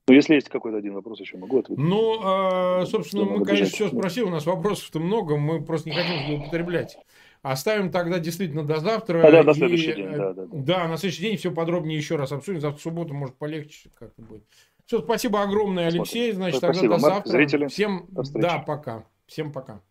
Ну, 0.09 0.15
если 0.15 0.35
есть 0.35 0.49
какой-то 0.49 0.77
один 0.77 0.95
вопрос, 0.95 1.21
еще 1.21 1.37
могу 1.37 1.59
ответить. 1.59 1.81
Ну, 1.81 2.19
а, 2.21 2.85
собственно, 2.85 3.23
мы, 3.23 3.45
конечно, 3.45 3.73
все 3.73 3.87
спросили, 3.87 4.25
у 4.25 4.29
нас 4.29 4.45
вопросов-то 4.45 4.99
много, 4.99 5.37
мы 5.37 5.63
просто 5.63 5.89
не 5.89 5.95
хотим 5.95 6.25
злоупотреблять. 6.27 6.97
Оставим 7.41 7.89
тогда 7.89 8.19
действительно 8.19 8.65
до 8.65 8.81
завтра. 8.81 9.31
Да, 9.31 9.43
до 9.43 9.53
следующий 9.53 9.91
и, 9.91 9.95
день, 9.95 10.11
да, 10.11 10.33
да, 10.33 10.45
да. 10.45 10.47
Да, 10.51 10.87
на 10.89 10.97
следующий 10.97 11.21
день 11.21 11.37
все 11.37 11.51
подробнее 11.53 11.97
еще 11.97 12.17
раз 12.17 12.33
обсудим. 12.33 12.59
Завтра 12.59 12.79
в 12.79 12.81
субботу, 12.81 13.13
может, 13.13 13.35
полегче 13.35 13.89
как-то 13.97 14.21
будет. 14.21 14.43
Все, 14.89 15.03
спасибо 15.03 15.43
огромное, 15.43 15.85
Алексей. 15.85 16.31
Значит, 16.31 16.57
спасибо, 16.57 16.95
тогда 16.95 17.09
до 17.09 17.13
завтра. 17.13 17.29
Зрители. 17.29 17.67
Всем, 17.67 18.07
да, 18.33 18.57
пока. 18.57 19.05
Всем 19.27 19.51
пока. 19.51 19.83